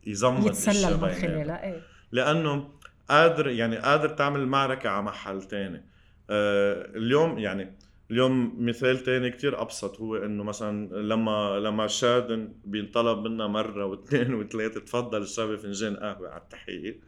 يزمت 0.08 0.46
يتسلل 0.46 1.02
من 1.02 1.10
خلالها 1.10 1.64
إيه. 1.64 1.82
لأنه 2.12 2.70
قادر 3.10 3.48
يعني 3.48 3.78
قادر 3.78 4.10
تعمل 4.10 4.48
معركة 4.48 4.90
على 4.90 5.02
محل 5.02 5.42
تاني. 5.42 5.86
اليوم 6.30 7.40
يعني 7.40 7.78
اليوم 8.14 8.66
مثال 8.66 9.00
تاني 9.00 9.30
كتير 9.30 9.62
أبسط 9.62 10.00
هو 10.00 10.16
إنه 10.16 10.44
مثلا 10.44 10.96
لما 10.96 11.60
لما 11.60 11.88
شادن 11.88 12.54
بينطلب 12.66 13.28
منا 13.28 13.48
مرة 13.48 13.86
واثنين 13.86 14.34
وثلاثة 14.40 14.80
تفضل 14.80 15.22
اشربي 15.22 15.58
فنجان 15.58 15.96
قهوة 15.96 16.30
على 16.30 16.42
التحقيق 16.42 17.00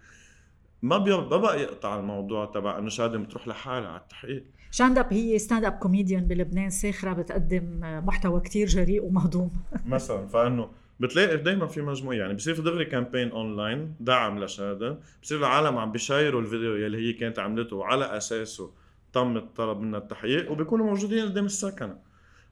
ما 0.81 0.97
ما 0.97 1.37
بقى 1.37 1.61
يقطع 1.61 1.99
الموضوع 1.99 2.45
تبع 2.45 2.77
إنه 2.77 2.89
شادن 2.89 3.23
بتروح 3.23 3.47
لحالها 3.47 3.89
على 3.89 4.01
التحقيق 4.01 4.43
شادن 4.71 5.05
هي 5.11 5.39
stand-up 5.39 5.73
comedian 5.73 6.27
بلبنان 6.27 6.69
ساخرة 6.69 7.13
بتقدم 7.13 7.79
محتوى 7.81 8.41
كتير 8.41 8.67
جريء 8.67 9.03
ومهضوم. 9.03 9.51
مثلا 9.85 10.27
فإنه 10.27 10.69
بتلاقي 10.99 11.37
دائما 11.37 11.67
في 11.67 11.81
مجموعة 11.81 12.15
يعني 12.15 12.33
بصير 12.33 12.53
في 12.55 12.61
دغري 12.61 12.85
campaign 12.85 13.31
online 13.31 13.95
دعم 13.99 14.43
لشادن 14.43 14.97
بصير 15.23 15.37
العالم 15.37 15.77
عم 15.77 15.91
بي 15.91 16.04
share 16.04 16.35
وا 16.35 16.41
الفيديو 16.41 16.75
يلي 16.75 16.97
هي 16.97 17.13
كانت 17.13 17.39
عملته 17.39 17.75
وعلى 17.75 18.17
أساسه. 18.17 18.84
تم 19.15 19.37
الطلب 19.37 19.79
منا 19.79 19.97
التحقيق 19.97 20.51
وبيكونوا 20.51 20.85
موجودين 20.85 21.25
قدام 21.25 21.45
الثكنة 21.45 21.97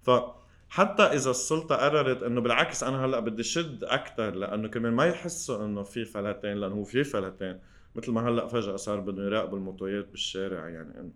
فحتى 0.02 1.04
إذا 1.04 1.32
السلطة 1.32 1.76
قررت 1.76 2.24
إنه 2.24 2.42
بالعكس 2.42 2.84
أنا 2.84 3.06
هلأ 3.06 3.20
بدي 3.20 3.44
شد 3.44 3.84
أكثر 3.84 4.36
لأنه 4.36 4.68
كمان 4.68 4.94
ما 4.94 5.06
يحسوا 5.06 5.66
إنه 5.66 5.84
في 5.84 6.06
فلتين 6.06 6.58
لأنه 6.58 6.76
هو 6.76 6.84
في 6.84 7.04
فلتين 7.04 7.60
مثل 7.96 8.12
ما 8.12 8.30
هلأ 8.30 8.48
فجأة 8.48 8.76
صار 8.76 9.00
بدهم 9.00 9.26
يراقبوا 9.26 9.58
الموتوسيكلات 9.58 10.08
بالشارع 10.12 10.70
يعني 10.70 11.00
إنه. 11.00 11.12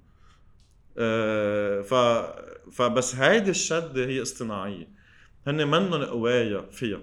أه 0.98 1.82
ف 1.82 1.94
فبس 2.72 3.16
هيدي 3.16 3.50
الشدة 3.50 4.06
هي 4.06 4.22
اصطناعية. 4.22 4.90
هن 5.48 5.68
منهم 5.68 6.04
قوايا 6.04 6.62
فيها. 6.72 7.00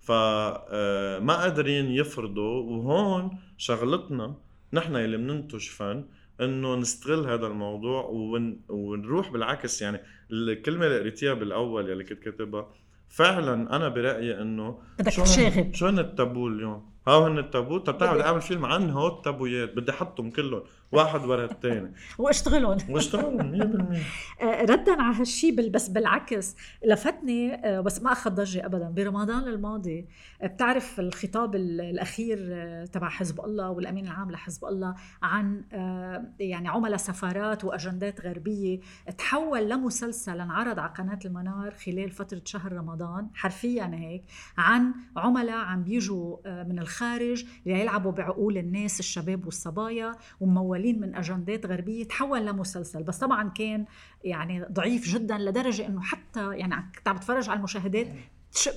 فما 0.00 0.64
آه، 0.70 1.42
قادرين 1.42 1.90
يفرضوا 1.90 2.62
وهون 2.62 3.38
شغلتنا 3.56 4.34
نحن 4.72 4.96
اللي 4.96 5.16
بننتج 5.16 5.68
فن 5.68 6.04
إنه 6.40 6.74
نستغل 6.74 7.26
هذا 7.26 7.46
الموضوع 7.46 8.04
ون... 8.04 8.60
ونروح 8.68 9.30
بالعكس. 9.30 9.82
يعني 9.82 10.00
الكلمة 10.32 10.86
اللي 10.86 10.98
قريتيها 10.98 11.34
بالأول 11.34 11.90
يلي 11.90 12.04
كنت 12.04 12.18
كاتبها 12.18 12.68
فعلا 13.08 13.76
أنا 13.76 13.88
برأيي 13.88 14.42
إنه 14.42 14.78
بدك 14.98 15.12
تشاغب 15.12 15.74
شو 15.74 15.86
هن 15.86 15.98
التابو 15.98 16.48
اليوم؟ 16.48 16.90
ها 17.06 17.28
هن 17.28 17.38
التابو؟ 17.38 17.78
طب 17.78 17.98
تعال 17.98 18.14
بدي 18.14 18.26
اعمل 18.26 18.40
فيلم 18.40 18.66
عن 18.66 18.90
هو 18.90 19.06
التابويات 19.06 19.76
بدي 19.76 19.90
أحطهم 19.90 20.30
كلهم. 20.30 20.62
واحد 20.92 21.24
ورا 21.24 21.44
الثاني 21.44 21.92
واشتغلهم 22.18 22.78
واشتغلهم 22.88 23.98
100% 24.40 24.42
آه، 24.42 24.62
ردا 24.62 25.02
على 25.02 25.16
هالشيء 25.16 25.70
بس 25.70 25.88
بالعكس 25.88 26.56
لفتني 26.84 27.54
آه، 27.54 27.80
بس 27.80 28.02
ما 28.02 28.12
أخذ 28.12 28.30
ضجة 28.30 28.66
ابدا. 28.66 28.90
برمضان 28.90 29.48
الماضي 29.48 30.06
آه، 30.42 30.46
بتعرف 30.46 31.00
الخطاب 31.00 31.54
الأخير 31.56 32.38
تبع 32.86 33.08
حزب 33.08 33.40
الله 33.40 33.70
والأمين 33.70 34.06
العام 34.06 34.30
لحزب 34.30 34.64
الله 34.64 34.94
عن 35.22 35.62
يعني 36.40 36.68
عملاء 36.68 36.96
سفارات 36.96 37.64
وأجندات 37.64 38.20
غربية 38.20 38.80
تحول 39.18 39.68
لمسلسل 39.68 40.40
انعرض 40.40 40.78
على 40.78 40.92
قناة 40.98 41.18
المنار 41.24 41.74
خلال 41.74 42.10
فترة 42.10 42.42
شهر 42.44 42.72
رمضان 42.72 43.28
حرفيا 43.34 43.90
هيك 43.94 44.24
عن 44.58 44.94
عملاء 45.16 45.56
عم 45.56 45.82
بيجوا 45.82 46.36
من 46.64 46.78
الخارج 46.78 47.44
ليلعبوا 47.66 48.12
بعقول 48.12 48.58
الناس 48.58 49.00
الشباب 49.00 49.44
والصبايا 49.44 50.12
وممولين 50.40 50.77
ممولين 50.78 51.00
من 51.00 51.14
أجندات 51.14 51.66
غربية 51.66 52.04
تحول 52.04 52.46
لمسلسل 52.46 53.02
بس 53.02 53.18
طبعا 53.18 53.48
كان 53.48 53.86
يعني 54.24 54.64
ضعيف 54.72 55.04
جدا 55.08 55.38
لدرجة 55.38 55.86
إنه 55.86 56.00
حتى 56.00 56.56
يعني 56.56 56.74
كنت 56.96 57.08
عم 57.08 57.16
بتفرج 57.16 57.48
على 57.48 57.58
المشاهدات 57.58 58.08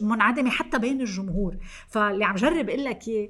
منعدمة 0.02 0.50
حتى 0.50 0.80
بين 0.80 1.02
الجمهور. 1.02 1.58
فاللي 1.88 2.26
عم 2.26 2.36
جرب 2.36 2.70
أقول 2.70 2.84
لك 2.84 3.08
اياه 3.08 3.30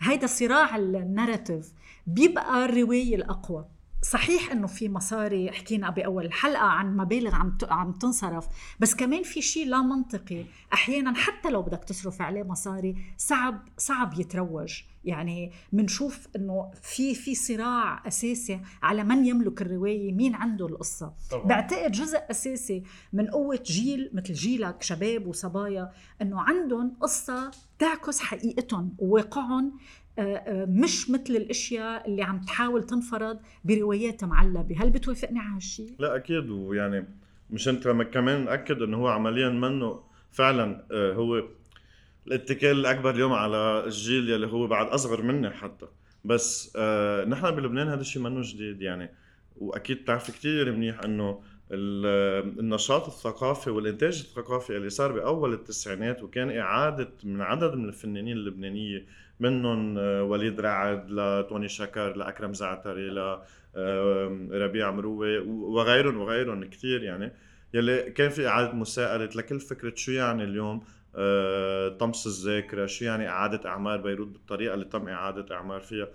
هيدا 0.00 0.26
صراع 0.26 0.76
الناراتيف 0.76 1.72
بيبقى 2.06 2.64
الرواية 2.64 3.16
الأقوى. 3.16 3.66
صحيح 4.02 4.52
إنه 4.52 4.66
في 4.66 4.88
مصاري 4.88 5.52
حكينا 5.52 5.90
بأول 5.90 6.26
الحلقة 6.26 6.64
عن 6.64 6.96
مبالغ 6.96 7.34
عم 7.34 7.58
عم 7.70 7.92
تنصرف 7.92 8.46
بس 8.80 8.94
كمان 8.94 9.22
في 9.22 9.42
شيء 9.42 9.66
لا 9.66 9.82
منطقي. 9.82 10.44
أحيانا 10.72 11.14
حتى 11.14 11.50
لو 11.50 11.62
بدك 11.62 11.84
تصرف 11.84 12.22
عليه 12.22 12.42
مصاري 12.42 12.96
صعب 13.16 13.68
صعب 13.78 14.20
يتروج. 14.20 14.82
يعني 15.04 15.52
بنشوف 15.72 16.28
إنه 16.36 16.70
في 16.82 17.14
في 17.14 17.34
صراع 17.34 18.06
أساسي 18.08 18.60
على 18.82 19.04
من 19.04 19.24
يملك 19.26 19.62
الرواية 19.62 20.12
مين 20.12 20.34
عنده 20.34 20.66
القصة. 20.66 21.12
طبعا. 21.30 21.44
بعتقد 21.46 21.92
جزء 21.92 22.18
أساسي 22.30 22.82
من 23.12 23.26
قوة 23.26 23.60
جيل 23.66 24.10
مثل 24.12 24.32
جيلك 24.32 24.82
شباب 24.82 25.26
وصبايا 25.26 25.90
إنه 26.22 26.40
عندهم 26.40 26.96
قصة 27.00 27.50
تعكس 27.78 28.20
حقيقتهم 28.20 28.96
وواقعهم 28.98 29.78
آه، 30.18 30.22
آه، 30.36 30.64
مش 30.64 31.10
مثل 31.10 31.36
الأشياء 31.36 32.08
اللي 32.08 32.22
عم 32.22 32.40
تحاول 32.40 32.82
تنفرض 32.82 33.38
بروايات 33.64 34.24
معلبة. 34.24 34.76
هل 34.82 34.90
بتوافقني 34.90 35.38
على 35.38 35.54
هالشيء 35.56 35.94
لا 35.98 36.16
أكيد. 36.16 36.50
ويعني 36.50 37.06
مش 37.50 37.68
أنت 37.68 37.88
كمان 37.88 38.44
ناكد 38.44 38.82
إنه 38.82 38.96
هو 38.96 39.08
عمليا 39.08 39.48
منه 39.48 40.00
فعلا 40.30 40.86
آه، 40.92 41.12
هو 41.14 41.42
الاتكال 42.26 42.70
الأكبر 42.70 43.10
اليوم 43.10 43.32
على 43.32 43.84
الجيل 43.84 44.30
يلي 44.30 44.46
هو 44.46 44.66
بعد 44.66 44.86
أصغر 44.86 45.22
مني 45.22 45.50
حتى. 45.50 45.86
بس 46.24 46.72
آه 46.76 47.24
نحن 47.24 47.50
بلبنان 47.50 47.88
هذا 47.88 48.00
الشيء 48.00 48.22
منه 48.22 48.40
جديد 48.44 48.82
يعني. 48.82 49.10
وأكيد 49.56 50.02
بتعرف 50.02 50.30
كثير 50.30 50.72
منيح 50.72 51.00
إنه 51.04 51.42
النشاط 51.72 53.06
الثقافي 53.06 53.70
والإنتاج 53.70 54.18
الثقافي 54.20 54.76
اللي 54.76 54.90
صار 54.90 55.12
بأول 55.12 55.52
التسعينات 55.52 56.22
وكان 56.22 56.58
إعادة 56.58 57.12
من 57.24 57.40
عدد 57.40 57.74
من 57.74 57.88
الفنانين 57.88 58.36
اللبنانية 58.36 59.06
منهم 59.40 59.98
آه، 59.98 60.22
وليد 60.22 60.60
رعد 60.60 61.10
لتوني 61.10 61.68
شكر 61.68 62.16
لاكرم 62.16 62.54
زعتري 62.54 63.10
لربيع 63.76 64.90
مروي 64.90 65.38
وغيرهم 65.48 66.16
وغيرهم 66.16 66.64
كثير 66.64 67.02
يعني. 67.02 67.32
يلي 67.74 68.10
كان 68.10 68.30
في 68.30 68.48
إعادة 68.48 68.72
مساءلة 68.72 69.24
لكل 69.24 69.60
فكرة 69.60 69.92
شو 69.96 70.12
يعني 70.12 70.44
اليوم. 70.44 70.76
آه، 70.76 70.82
طمس 71.98 72.26
الذاكرة 72.26 72.86
شو 72.86 73.04
يعني 73.04 73.28
إعادة 73.28 73.68
أعمار 73.68 74.00
بيروت 74.00 74.28
بالطريقة 74.28 74.74
اللي 74.74 74.84
تم 74.84 75.08
إعادة 75.08 75.54
أعمار 75.56 75.80
فيها؟ 75.80 76.08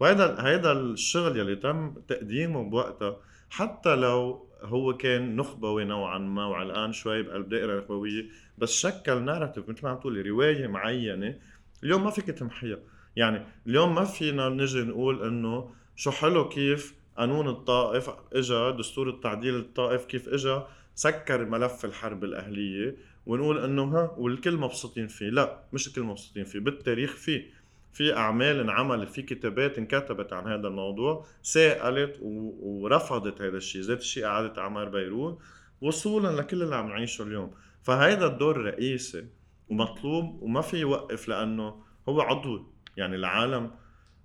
وهذا 0.00 0.34
هذا 0.34 0.72
الشغل 0.72 1.36
يلي 1.36 1.56
تم 1.56 1.94
تقديمه 2.08 2.62
بوقتها 2.70 3.16
حتى 3.50 3.96
لو 3.96 4.46
هو 4.62 4.96
كان 4.96 5.36
نخبوي 5.36 5.84
نوعا 5.84 6.18
ما 6.18 6.46
وعلقان 6.46 6.92
شوي 6.92 7.22
بقلب 7.22 7.48
دائرة 7.48 7.78
نخبوية 7.78 8.26
بس 8.58 8.72
شكل 8.72 9.22
ناراتيف 9.22 9.68
مثل 9.68 9.80
ما 9.82 9.90
عم 9.90 9.96
تقولي 9.96 10.22
رواية 10.22 10.66
معينة 10.66 11.38
اليوم 11.84 12.04
ما 12.04 12.10
فيك 12.10 12.24
تمحيها. 12.24 12.78
يعني 13.16 13.44
اليوم 13.66 13.94
ما 13.94 14.04
فينا 14.04 14.48
نجي 14.48 14.82
نقول 14.82 15.22
إنه 15.22 15.70
شو 15.96 16.10
حلو 16.10 16.48
كيف 16.48 16.94
قانون 17.18 17.48
الطائف 17.48 18.10
اجى 18.32 18.72
دستور 18.78 19.08
التعديل 19.08 19.56
الطائف 19.56 20.04
كيف 20.04 20.28
اجى 20.28 20.60
سكر 20.94 21.44
ملف 21.44 21.84
الحرب 21.84 22.24
الأهلية. 22.24 22.96
ونقول 23.28 23.64
إنه 23.64 23.82
ها 23.82 24.14
والكل 24.16 24.56
مبسوطين 24.56 25.06
فيه. 25.06 25.30
لا 25.30 25.62
مش 25.72 25.88
الكل 25.88 26.02
مبسوطين 26.02 26.44
فيه. 26.44 26.58
بالتاريخ 26.58 27.16
فيه 27.16 27.50
في 27.92 28.16
أعمال 28.16 28.60
انعملت 28.60 29.10
في 29.10 29.22
كتابات 29.22 29.78
انكتبت 29.78 30.32
عن 30.32 30.46
هذا 30.52 30.68
الموضوع 30.68 31.26
سائلت 31.42 32.16
ورفضت 32.22 33.42
هذا 33.42 33.56
الشيء. 33.56 33.82
ذات 33.82 34.00
الشيء 34.00 34.24
اعاده 34.24 34.62
اعمار 34.62 34.88
بيروت 34.88 35.38
وصولا 35.80 36.40
لكل 36.40 36.62
اللي 36.62 36.76
عم 36.76 36.88
نعيشه 36.88 37.22
اليوم. 37.22 37.50
فهيدا 37.82 38.26
الدور 38.26 38.56
رئيسي 38.56 39.26
ومطلوب 39.68 40.42
وما 40.42 40.60
في 40.60 40.76
يوقف 40.76 41.28
لأنه 41.28 41.82
هو 42.08 42.20
عضو. 42.20 42.66
يعني 42.96 43.16
العالم 43.16 43.70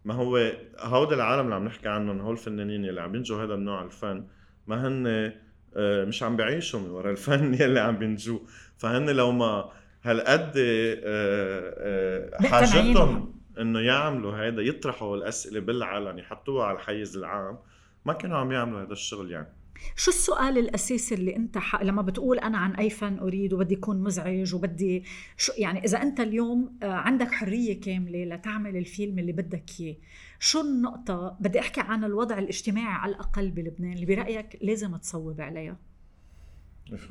ما 0.05 0.13
هو 0.13 0.51
هودا 0.79 1.15
العالم 1.15 1.43
اللي 1.45 1.55
عم 1.55 1.65
نحكي 1.65 1.89
عنهم 1.89 2.19
هول 2.19 2.33
الفنانين 2.33 2.85
اللي 2.85 3.01
عم 3.01 3.15
ينجوا 3.15 3.43
هذا 3.43 3.53
النوع 3.53 3.83
الفن 3.83 4.27
ما 4.67 4.87
هن 4.87 5.33
آه، 5.75 6.05
مش 6.05 6.23
عم 6.23 6.35
بيعيشوا 6.35 6.79
من 6.79 6.89
ورا 6.89 7.11
الفن 7.11 7.53
يلي 7.61 7.79
عم 7.79 7.97
بينجوه. 7.97 8.41
فهن 8.83 9.09
لو 9.09 9.31
ما 9.31 9.71
هالقد 10.03 10.53
آه، 10.57 10.97
آه، 11.03 12.47
حاجتهم 12.47 13.33
إنه 13.59 13.79
يعملوا 13.79 14.37
هيدا 14.37 14.61
يطرحوا 14.61 15.17
الأسئلة 15.17 15.59
بالعلن 15.59 16.19
يحطوها 16.19 16.65
على 16.65 16.77
الحيز 16.77 17.17
العام 17.17 17.57
ما 18.05 18.13
كانوا 18.13 18.37
عم 18.37 18.51
يعملوا 18.51 18.81
هذا 18.81 18.91
الشغل 18.91 19.31
يعني. 19.31 19.47
شو 19.95 20.11
السؤال 20.11 20.57
الأساسي 20.57 21.15
اللي 21.15 21.35
أنت 21.35 21.57
ح... 21.57 21.81
لما 21.81 22.01
بتقول 22.01 22.39
أنا 22.39 22.57
عن 22.57 22.75
أي 22.75 22.89
فن 22.89 23.19
أريد 23.19 23.53
وبدي 23.53 23.73
يكون 23.73 24.03
مزعج 24.03 24.55
وبدي 24.55 25.03
شو 25.37 25.53
يعني 25.57 25.85
إذا 25.85 26.01
أنت 26.01 26.19
اليوم 26.19 26.77
عندك 26.81 27.31
حرية 27.31 27.81
كاملة 27.81 28.23
لتعمل 28.23 28.77
الفيلم 28.77 29.19
اللي 29.19 29.31
بدك 29.31 29.69
إياه 29.79 29.95
شو 30.39 30.61
النقطة 30.61 31.37
بدي 31.39 31.59
أحكي 31.59 31.81
عن 31.81 32.03
الوضع 32.03 32.39
الاجتماعي 32.39 32.93
على 32.93 33.11
الأقل 33.15 33.51
بلبنان 33.51 33.93
اللي 33.93 34.05
برأيك 34.05 34.59
لازم 34.61 34.95
تصوب 34.95 35.41
عليها؟ 35.41 35.77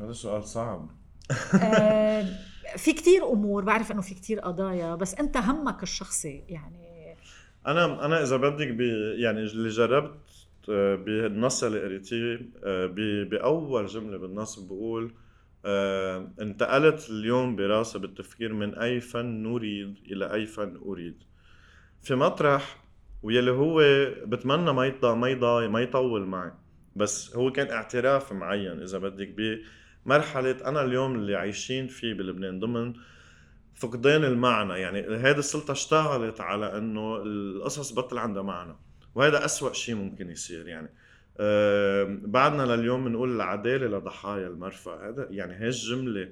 هذا 0.00 0.12
سؤال 0.12 0.44
صعب. 0.44 0.80
آه 0.80 1.01
في 2.77 2.92
كتير 2.92 3.33
أمور 3.33 3.64
بعرف 3.64 3.92
إنه 3.92 4.01
في 4.01 4.14
كتير 4.14 4.40
قضايا 4.40 4.95
بس 4.95 5.14
أنت 5.14 5.37
همك 5.37 5.83
الشخصي 5.83 6.45
يعني 6.49 6.92
أنا 7.66 8.05
أنا 8.05 8.23
إذا 8.23 8.37
بدك 8.37 8.66
يعني 9.16 9.40
اللي 9.40 9.68
جربت 9.68 10.18
آه، 10.71 10.95
بالنص 10.95 11.64
اللي 11.64 11.81
قريتيه 11.81 12.40
آه، 12.64 12.87
بأول 13.25 13.87
جملة 13.87 14.18
بالنص 14.18 14.59
بقول 14.59 15.14
آه، 15.64 16.33
انتقلت 16.40 17.11
اليوم 17.11 17.57
براسي 17.57 17.99
بالتفكير 17.99 18.53
من 18.53 18.75
أي 18.75 19.01
فن 19.01 19.42
نريد 19.42 19.95
إلى 20.11 20.33
أي 20.33 20.47
فن 20.47 20.77
أريد. 20.77 21.23
في 22.03 22.14
مطرح 22.14 22.83
ويلي 23.23 23.51
هو 23.51 23.81
بتمنى 24.27 24.73
ما 24.73 25.14
ما 25.14 25.29
يضاي 25.29 25.68
ما 25.68 25.81
يطول 25.81 26.27
معي 26.27 26.53
بس 26.97 27.37
هو 27.37 27.53
كان 27.53 27.71
اعتراف 27.71 28.33
معين 28.33 28.83
إذا 28.83 28.99
بدك 28.99 29.29
بمرحله 30.06 30.68
أنا 30.68 30.84
اليوم 30.84 31.14
اللي 31.14 31.36
عايشين 31.36 31.86
فيه 31.86 32.14
بلبنان 32.14 32.60
ضمن 32.60 32.92
فقدان 33.74 34.24
المعنى. 34.24 34.72
يعني 34.72 35.00
هذه 35.16 35.38
السلطة 35.38 35.72
اشتغلت 35.72 36.40
على 36.40 36.78
إنه 36.78 37.16
القصص 37.16 37.92
بطل 37.92 38.18
عندها 38.18 38.42
معنى 38.42 38.74
وهذا 39.14 39.44
أسوأ 39.44 39.72
شيء 39.72 39.94
ممكن 39.94 40.30
يصير 40.30 40.68
يعني. 40.68 40.88
أه 41.38 42.18
بعدنا 42.22 42.76
لليوم 42.76 43.04
بنقول 43.04 43.36
العدالة 43.36 43.98
لضحايا 43.98 44.48
المرفأ. 44.48 45.08
هذا 45.08 45.26
يعني 45.30 45.54
هي 45.54 45.66
الجمله 45.66 46.28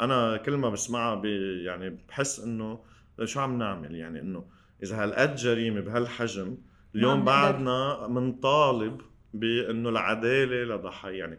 أنا 0.00 0.36
كل 0.36 0.52
ما 0.52 0.70
بسمعها 0.70 1.14
بي 1.14 1.64
يعني 1.64 1.98
بحس 2.08 2.40
إنه 2.40 2.84
شو 3.24 3.40
عم 3.40 3.58
نعمل؟ 3.58 3.94
يعني 3.94 4.20
إنه 4.20 4.44
إذا 4.82 5.02
هالقد 5.02 5.34
جريمة 5.34 5.80
بهالحجم 5.80 6.56
اليوم 6.94 7.24
بعدنا 7.24 8.06
بنطالب 8.06 9.00
بإنه 9.34 9.88
العدالة 9.88 10.76
لضحايا. 10.76 11.16
يعني 11.16 11.38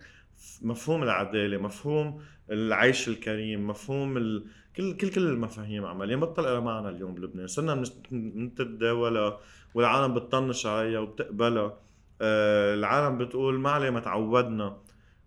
مفهوم 0.62 1.04
العدالة 1.04 1.58
مفهوم 1.58 2.22
العيش 2.52 3.08
الكريم 3.08 3.68
مفهوم 3.68 4.18
ال... 4.18 4.46
كل 4.76 4.98
كل 4.98 5.10
كل 5.10 5.28
المفاهيم 5.28 5.86
عمليا 5.86 6.16
بطل 6.16 6.44
لها 6.44 6.60
معنى 6.60 6.90
اليوم 6.90 7.16
بلبنان. 7.16 7.48
صرنا 7.48 7.84
بنتداولها 8.12 9.40
والعالم 9.74 10.14
بتطنش 10.14 10.66
عليها 10.66 11.00
وبتقبلها. 11.00 11.78
آه 12.22 12.74
العالم 12.74 13.18
بتقول 13.18 13.60
ما 13.60 13.70
عليه 13.70 13.90
ما 13.90 14.00
تعودنا. 14.00 14.78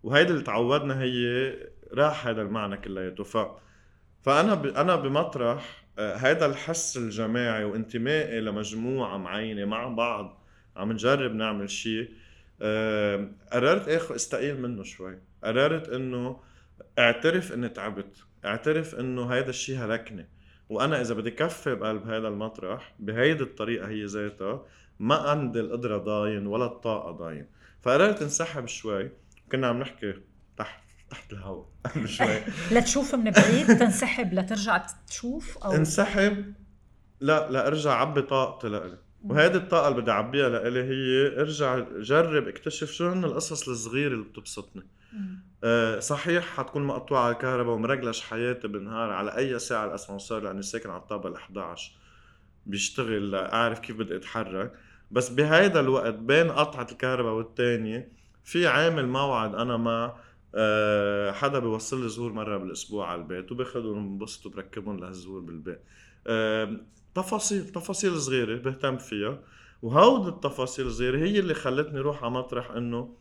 وهيدي 0.03 0.31
اللي 0.31 0.43
تعودنا 0.43 1.01
هي 1.01 1.53
راح 1.93 2.27
هذا 2.27 2.41
المعنى 2.41 2.77
كلياته. 2.77 3.23
ف 3.23 3.37
فأنا 4.21 4.53
ب... 4.53 4.65
أنا 4.65 4.95
بمطرح 4.95 5.83
آه 5.99 6.15
هذا 6.15 6.45
الحس 6.45 6.97
الجماعي 6.97 7.63
وانتمائي 7.63 8.41
لمجموعة 8.41 9.17
معينة 9.17 9.65
مع 9.65 9.87
بعض 9.87 10.43
عم 10.75 10.91
نجرب 10.91 11.35
نعمل 11.35 11.69
شيء. 11.69 12.03
آه 12.03 12.28
قررت 13.51 13.89
اخذ 13.89 14.15
استقيل 14.15 14.61
منه 14.61 14.83
شوي. 14.83 15.19
قررت 15.43 15.89
إنه 15.89 16.39
اعترف 16.99 17.53
إني 17.53 17.69
تعبت. 17.69 18.17
اعترف 18.45 18.95
إنه 18.95 19.33
هيدا 19.33 19.49
الشيء 19.49 19.85
هلكني. 19.85 20.29
وأنا 20.69 21.01
إذا 21.01 21.13
بدي 21.13 21.31
كفي 21.31 21.75
بقلب 21.75 22.07
هذا 22.07 22.27
المطرح 22.27 22.95
بهيدي 22.99 23.43
الطريقة 23.43 23.87
هي 23.87 24.05
ذاتها 24.05 24.65
ما 24.99 25.15
عندي 25.15 25.59
القدرة 25.59 25.97
ضاين 25.97 26.47
ولا 26.47 26.65
الطاقة 26.65 27.11
ضاين. 27.11 27.47
فقررت 27.81 28.21
انسحب 28.21 28.67
شوي. 28.67 29.11
كنا 29.51 29.67
عم 29.67 29.79
نحكي 29.79 30.13
تحت 30.57 30.83
تحت 31.09 31.33
الهواء 31.33 31.65
شوي. 32.05 32.39
لتشوف 32.77 33.15
من 33.15 33.31
بعيد 33.31 33.67
تنسحب 33.67 34.33
لترجع 34.33 34.85
تشوف 35.07 35.57
أو 35.57 35.71
انسحب. 35.71 36.53
لا 37.19 37.51
لا 37.51 37.67
ارجع 37.67 37.91
عبي 37.91 38.21
طاقتي 38.21 38.67
لإلي. 38.69 38.97
وهيدي 39.23 39.57
الطاقة 39.57 39.87
اللي 39.87 40.01
بدي 40.01 40.11
أعبيها 40.11 40.49
لإلي 40.49 40.83
هي 40.83 41.41
ارجع 41.41 41.79
جرب 41.99 42.47
اكتشف 42.47 42.91
شو 42.91 43.09
هن 43.09 43.23
القصص 43.25 43.69
الصغيرة 43.69 44.13
اللي 44.13 44.23
بتبسطني. 44.23 44.83
آه، 45.63 45.99
صحيح 45.99 46.45
حتكون 46.45 46.83
مقطوعة 46.83 47.31
الكهرباء 47.31 47.75
ومرجلش 47.75 48.21
حياتي 48.21 48.67
بالنهار 48.67 49.09
على 49.09 49.37
أي 49.37 49.59
ساعة 49.59 49.85
الأسانسير 49.85 50.39
لأني 50.39 50.61
ساكن 50.61 50.89
على 50.89 50.99
الطابق 51.01 51.25
ال 51.25 51.35
11 51.35 51.91
بيشتغل 52.65 53.35
أعرف 53.35 53.79
كيف 53.79 53.95
بدي 53.97 54.15
أتحرك. 54.15 54.73
بس 55.11 55.29
بهيدا 55.29 55.79
الوقت 55.79 56.13
بين 56.13 56.51
قطعة 56.51 56.87
الكهرباء 56.91 57.33
والتانية 57.33 58.11
في 58.43 58.67
عامل 58.67 59.07
موعد 59.07 59.55
أنا 59.55 59.77
مع 59.77 60.15
آه، 60.55 61.31
حدا 61.31 61.59
بيوصل 61.59 62.03
لي 62.03 62.09
زهور 62.09 62.33
مرة 62.33 62.57
بالأسبوع 62.57 63.07
على 63.11 63.21
البيت 63.21 63.51
وباخذهم 63.51 64.09
بنبسط 64.17 64.45
وبركبهم 64.45 64.99
لهالزهور 64.99 65.39
بالبيت. 65.39 65.79
تفاصيل 67.21 67.69
تفاصيل 67.69 68.19
صغيرة 68.19 68.57
بهتم 68.57 68.97
فيها. 68.97 69.39
وهود 69.81 70.27
التفاصيل 70.27 70.87
الصغيرة 70.87 71.17
هي 71.17 71.39
اللي 71.39 71.53
خلتني 71.53 71.99
روح 71.99 72.23
على 72.23 72.33
مطرح 72.33 72.71
إنه 72.71 73.15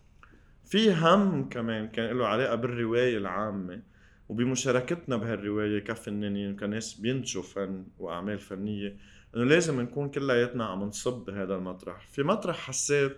في 0.64 0.94
هم 0.94 1.48
كمان 1.48 1.88
كان 1.88 2.18
له 2.18 2.26
علاقة 2.26 2.54
بالرواية 2.54 3.18
العامة. 3.18 3.82
وبمشاركتنا 4.28 5.16
بهالرواية 5.16 5.78
كفنانين 5.78 6.56
كناس 6.56 6.94
بينتجوا 6.94 7.42
فن 7.42 7.86
وأعمال 7.98 8.38
فنية 8.38 8.96
إنه 9.36 9.44
لازم 9.44 9.80
نكون 9.80 10.08
كلياتنا 10.08 10.64
عم 10.64 10.82
نصب 10.82 11.24
بهذا 11.24 11.54
المطرح، 11.54 12.06
في 12.06 12.22
مطرح 12.22 12.56
حسيت 12.56 13.16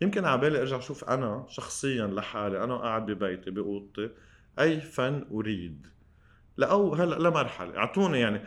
يمكن 0.00 0.24
عبالي 0.24 0.60
أرجع 0.60 0.78
أشوف 0.78 1.04
أنا 1.04 1.46
شخصيا 1.48 2.06
لحالي 2.06 2.64
أنا 2.64 2.76
قاعد 2.76 3.06
ببيتي 3.06 3.50
بأوضتي 3.50 4.10
أي 4.58 4.80
فن 4.80 5.26
أريد. 5.32 5.86
لأو 6.56 6.94
هلا 6.94 7.28
لمرحلة 7.28 7.76
أعطوني 7.76 8.20
يعني 8.20 8.40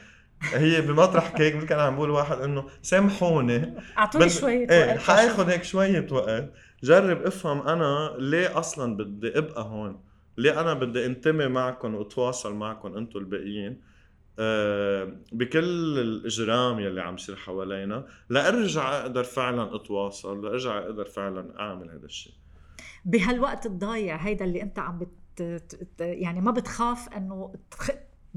هي 0.53 0.81
بمطرح 0.81 1.33
هيك 1.35 1.65
كان 1.65 1.79
عم 1.79 1.95
بقول 1.95 2.09
واحد 2.09 2.37
إنه 2.37 2.65
سامحوني 2.81 3.73
أعطوني 3.97 4.29
شوية 4.29 4.69
إيه 4.69 4.87
وقت 4.87 4.99
حأخذ 4.99 5.49
هيك 5.49 5.63
شوية 5.63 6.07
وقت. 6.11 6.51
جرب 6.83 7.21
افهم 7.21 7.67
أنا 7.67 8.15
ليه 8.19 8.59
أصلا 8.59 8.97
بدي 8.97 9.37
أبقى 9.37 9.63
هون؟ 9.63 10.03
ليه 10.37 10.61
أنا 10.61 10.73
بدي 10.73 11.05
انتمي 11.05 11.47
معكم 11.47 11.95
وأتواصل 11.95 12.55
معكم 12.55 12.97
أنتم 12.97 13.19
الباقيين؟ 13.19 13.81
آه، 14.39 15.11
بكل 15.31 15.99
الإجرام 15.99 16.79
يلي 16.79 17.01
عم 17.01 17.15
يصير 17.15 17.35
حوالينا 17.35 18.05
لأرجع 18.29 19.01
أقدر 19.01 19.23
فعلا 19.23 19.75
أتواصل 19.75 20.45
لأرجع 20.45 20.77
أقدر 20.77 21.05
فعلا 21.05 21.59
أعمل 21.59 21.89
هذا 21.89 22.05
الشيء 22.05 22.33
بهالوقت 23.05 23.65
الضايع 23.65 24.15
هيدا 24.15 24.45
اللي 24.45 24.61
أنت 24.61 24.79
عم 24.79 24.99
بت 24.99 25.11
يعني 25.99 26.41
ما 26.41 26.51
بتخاف 26.51 27.09
إنه 27.17 27.53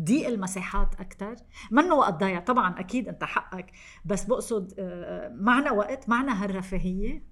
ضيق 0.01 0.29
المساحات 0.29 0.95
أكثر 0.95 1.37
منه 1.71 1.95
وقت 1.95 2.15
ضايع. 2.21 2.41
طبعا 2.41 2.81
أكيد 2.81 3.09
أنت 3.09 3.25
حقك 3.25 3.67
بس 4.05 4.25
بقصد 4.25 4.75
آه، 4.79 5.29
معنا 5.29 5.73
وقت 5.73 6.09
معنا 6.09 6.45
هالرفاهية. 6.45 7.23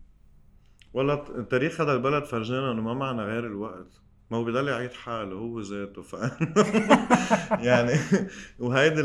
والله 0.95 1.43
تاريخ 1.43 1.81
هذا 1.81 1.93
البلد 1.93 2.25
فرجانا 2.25 2.73
إنه 2.73 2.83
ما 2.83 2.95
معنا 2.95 3.23
غير 3.23 3.47
الوقت. 3.47 4.07
ما 4.31 4.37
هو 4.37 4.45
بضل 4.45 4.69
يعيد 4.69 4.93
حاله 4.93 5.37
هو 5.37 5.61
ذاته 5.61 6.03
ف 6.03 6.15
يعني 7.69 7.93
وهيدي 8.59 9.01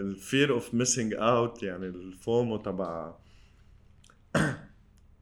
ال 0.00 0.10
fear 0.10 0.52
of 0.52 0.74
missing 0.74 1.14
out 1.14 1.62
يعني 1.62 1.86
ال 1.86 2.00
FOMO 2.00 2.56
تبع 2.56 3.14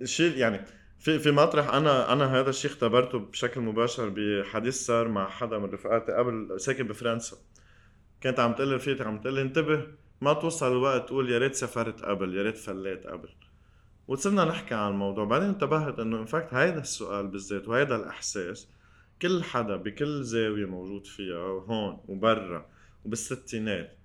الشيء 0.03 0.37
يعني 0.37 0.61
في 0.99 1.19
في 1.19 1.31
مطرح 1.31 1.75
أنا 1.75 2.13
أنا 2.13 2.41
هذا 2.41 2.51
الشيء 2.51 2.71
اختبرته 2.71 3.19
بشكل 3.19 3.61
مباشر 3.61 4.09
بحديث 4.09 4.87
صار 4.87 5.09
مع 5.09 5.29
حدا 5.29 5.59
من 5.59 5.65
رفقاتي 5.65 6.13
قبل 6.13 6.61
ساكن 6.61 6.89
بفرنسا. 6.89 7.37
كانت 8.21 8.41
عم 8.41 8.53
تقول 8.53 8.69
لي 8.69 9.05
عم 9.05 9.21
تقول 9.21 9.39
انتبه 9.39 9.87
ما 10.21 10.33
توصل 10.33 10.73
الوقت 10.73 11.09
تقول 11.09 11.31
يا 11.31 11.39
ريت 11.39 11.55
سافرت 11.55 12.03
قبل 12.03 12.37
يا 12.37 12.43
ريت 12.43 12.57
فليت 12.59 13.07
قبل. 13.07 13.29
وصرنا 14.09 14.45
نحكي 14.45 14.75
عن 14.75 14.93
الموضوع 14.93 15.25
بعدين 15.25 15.49
انتبهت 15.49 15.99
إنه 15.99 16.21
in 16.21 16.32
fact 16.32 16.55
هيدا 16.55 16.81
السؤال 16.81 17.27
بالذات 17.27 17.69
وهيدا 17.69 17.97
الإحساس 17.97 18.69
كل 19.23 19.45
حدا 19.45 19.77
بكل 19.77 20.25
زاوية 20.25 20.67
موجود 20.67 21.07
فيها 21.07 21.37
هون 21.39 22.01
وبرا 22.09 22.67
وبالستينات 23.05 23.99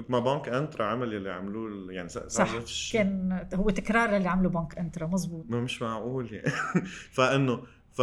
لك 0.00 0.10
ما 0.10 0.18
بنك 0.18 0.48
انترا 0.48 0.84
عمل 0.84 1.14
اللي 1.14 1.30
عملوه 1.30 1.92
يعني 1.92 2.08
صح 2.08 2.48
كان 2.92 3.46
هو 3.54 3.70
تكرار 3.70 4.16
اللي 4.16 4.28
عمله 4.28 4.48
بنك 4.48 4.78
انترا 4.78 5.06
مزبوط 5.06 5.44
ما 5.48 5.60
مش 5.60 5.82
معقول 5.82 6.32
يعني. 6.32 6.50
فإنه 7.16 7.62
ف 7.92 8.02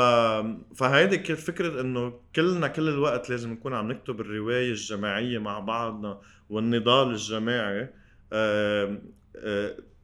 فهيدي 0.76 1.18
كيف 1.18 1.46
فكرة 1.46 1.82
إنه 1.82 2.14
كلنا 2.36 2.68
كل 2.68 2.90
الوقت 2.90 3.30
لازم 3.30 3.52
نكون 3.52 3.74
عم 3.74 3.92
نكتب 3.92 4.22
الرواية 4.22 4.70
الجماعية 4.70 5.38
مع 5.38 5.60
بعضنا 5.60 6.22
والنضال 6.50 7.12
الجماعي 7.12 7.90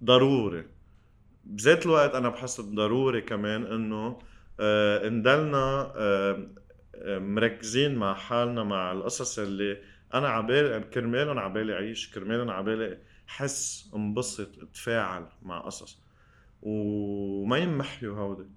ضروري. 0.03 0.65
بذات 1.45 1.85
الوقت 1.85 2.15
أنا 2.15 2.29
بحس 2.29 2.61
ضروري 2.61 3.21
كمان 3.21 3.65
إنه 3.65 4.19
آه 4.59 5.09
نضلنا 5.09 5.93
مركزين 7.05 7.95
مع 7.95 8.13
حالنا 8.13 8.63
مع 8.63 8.91
القصص 8.91 9.39
اللي 9.39 9.77
أنا 10.13 10.27
عبالي 10.27 10.79
كرمالهم 10.79 11.39
عبالي 11.39 11.73
اعيش 11.73 12.13
كرمالهم 12.13 12.49
عبالي 12.49 12.97
حس 13.27 13.91
انبسط 13.95 14.59
اتفاعل 14.59 15.25
مع 15.41 15.59
قصص. 15.59 15.99
وما 16.61 17.57
ينمحيوا 17.57 18.17
هودي 18.17 18.49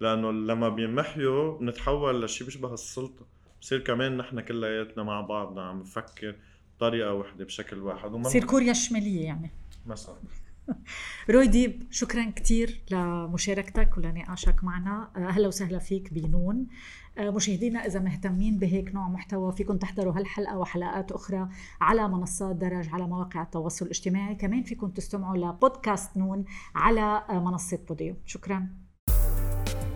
لأنه 0.00 0.32
لما 0.32 0.68
بينمحيوا 0.68 1.58
بنتحول 1.58 2.24
لشيء 2.24 2.46
بيشبه 2.46 2.74
السلطة. 2.74 3.26
بصير 3.60 3.80
كمان 3.80 4.16
نحن 4.16 4.40
كلياتنا 4.40 5.02
مع 5.02 5.20
بعضنا 5.20 5.62
عم 5.62 5.80
نفكر 5.80 6.36
بطريقة 6.76 7.12
واحدة 7.12 7.44
بشكل 7.44 7.78
واحد 7.78 8.10
بصير 8.10 8.44
كوريا 8.44 8.70
الشمالية 8.70 9.24
يعني. 9.24 9.50
مثلا. 9.86 10.14
روي 11.30 11.46
ديب 11.46 11.86
شكرا 11.90 12.30
كثير 12.36 12.82
لمشاركتك 12.90 13.96
ولنقاشك 13.96 14.64
معنا. 14.64 15.10
أهلا 15.16 15.48
وسهلا 15.48 15.78
فيك 15.78 16.14
بنون 16.14 16.66
مشاهدينا 17.18 17.86
إذا 17.86 18.00
مهتمين 18.00 18.58
بهيك 18.58 18.94
نوع 18.94 19.08
محتوى 19.08 19.52
فيكم 19.52 19.76
تحضروا 19.76 20.18
هالحلقة 20.18 20.58
وحلقات 20.58 21.12
أخرى 21.12 21.48
على 21.80 22.08
منصات 22.08 22.56
درج 22.56 22.88
على 22.88 23.06
مواقع 23.06 23.42
التواصل 23.42 23.84
الاجتماعي. 23.84 24.34
كمان 24.34 24.62
فيكم 24.62 24.88
تستمعوا 24.90 25.36
لبودكاست 25.36 26.16
نون 26.16 26.44
على 26.74 27.22
منصة 27.30 27.78
بوديو. 27.88 28.16
شكرا. 28.26 28.68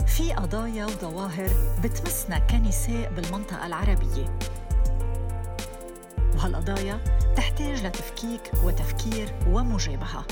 في 0.07 0.33
قضايا 0.33 0.87
وظواهر 0.87 1.51
بتمسنا 1.85 2.39
كنساء 2.39 3.15
بالمنطقة 3.15 3.67
العربية. 3.67 4.39
وهالقضايا 6.35 7.01
تحتاج 7.37 7.87
لتفكيك 7.87 8.51
وتفكير 8.65 9.29
ومجابهة. 9.49 10.27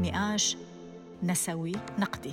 نقاش 0.00 0.56
نسوي 1.22 1.72
نقدي. 1.98 2.32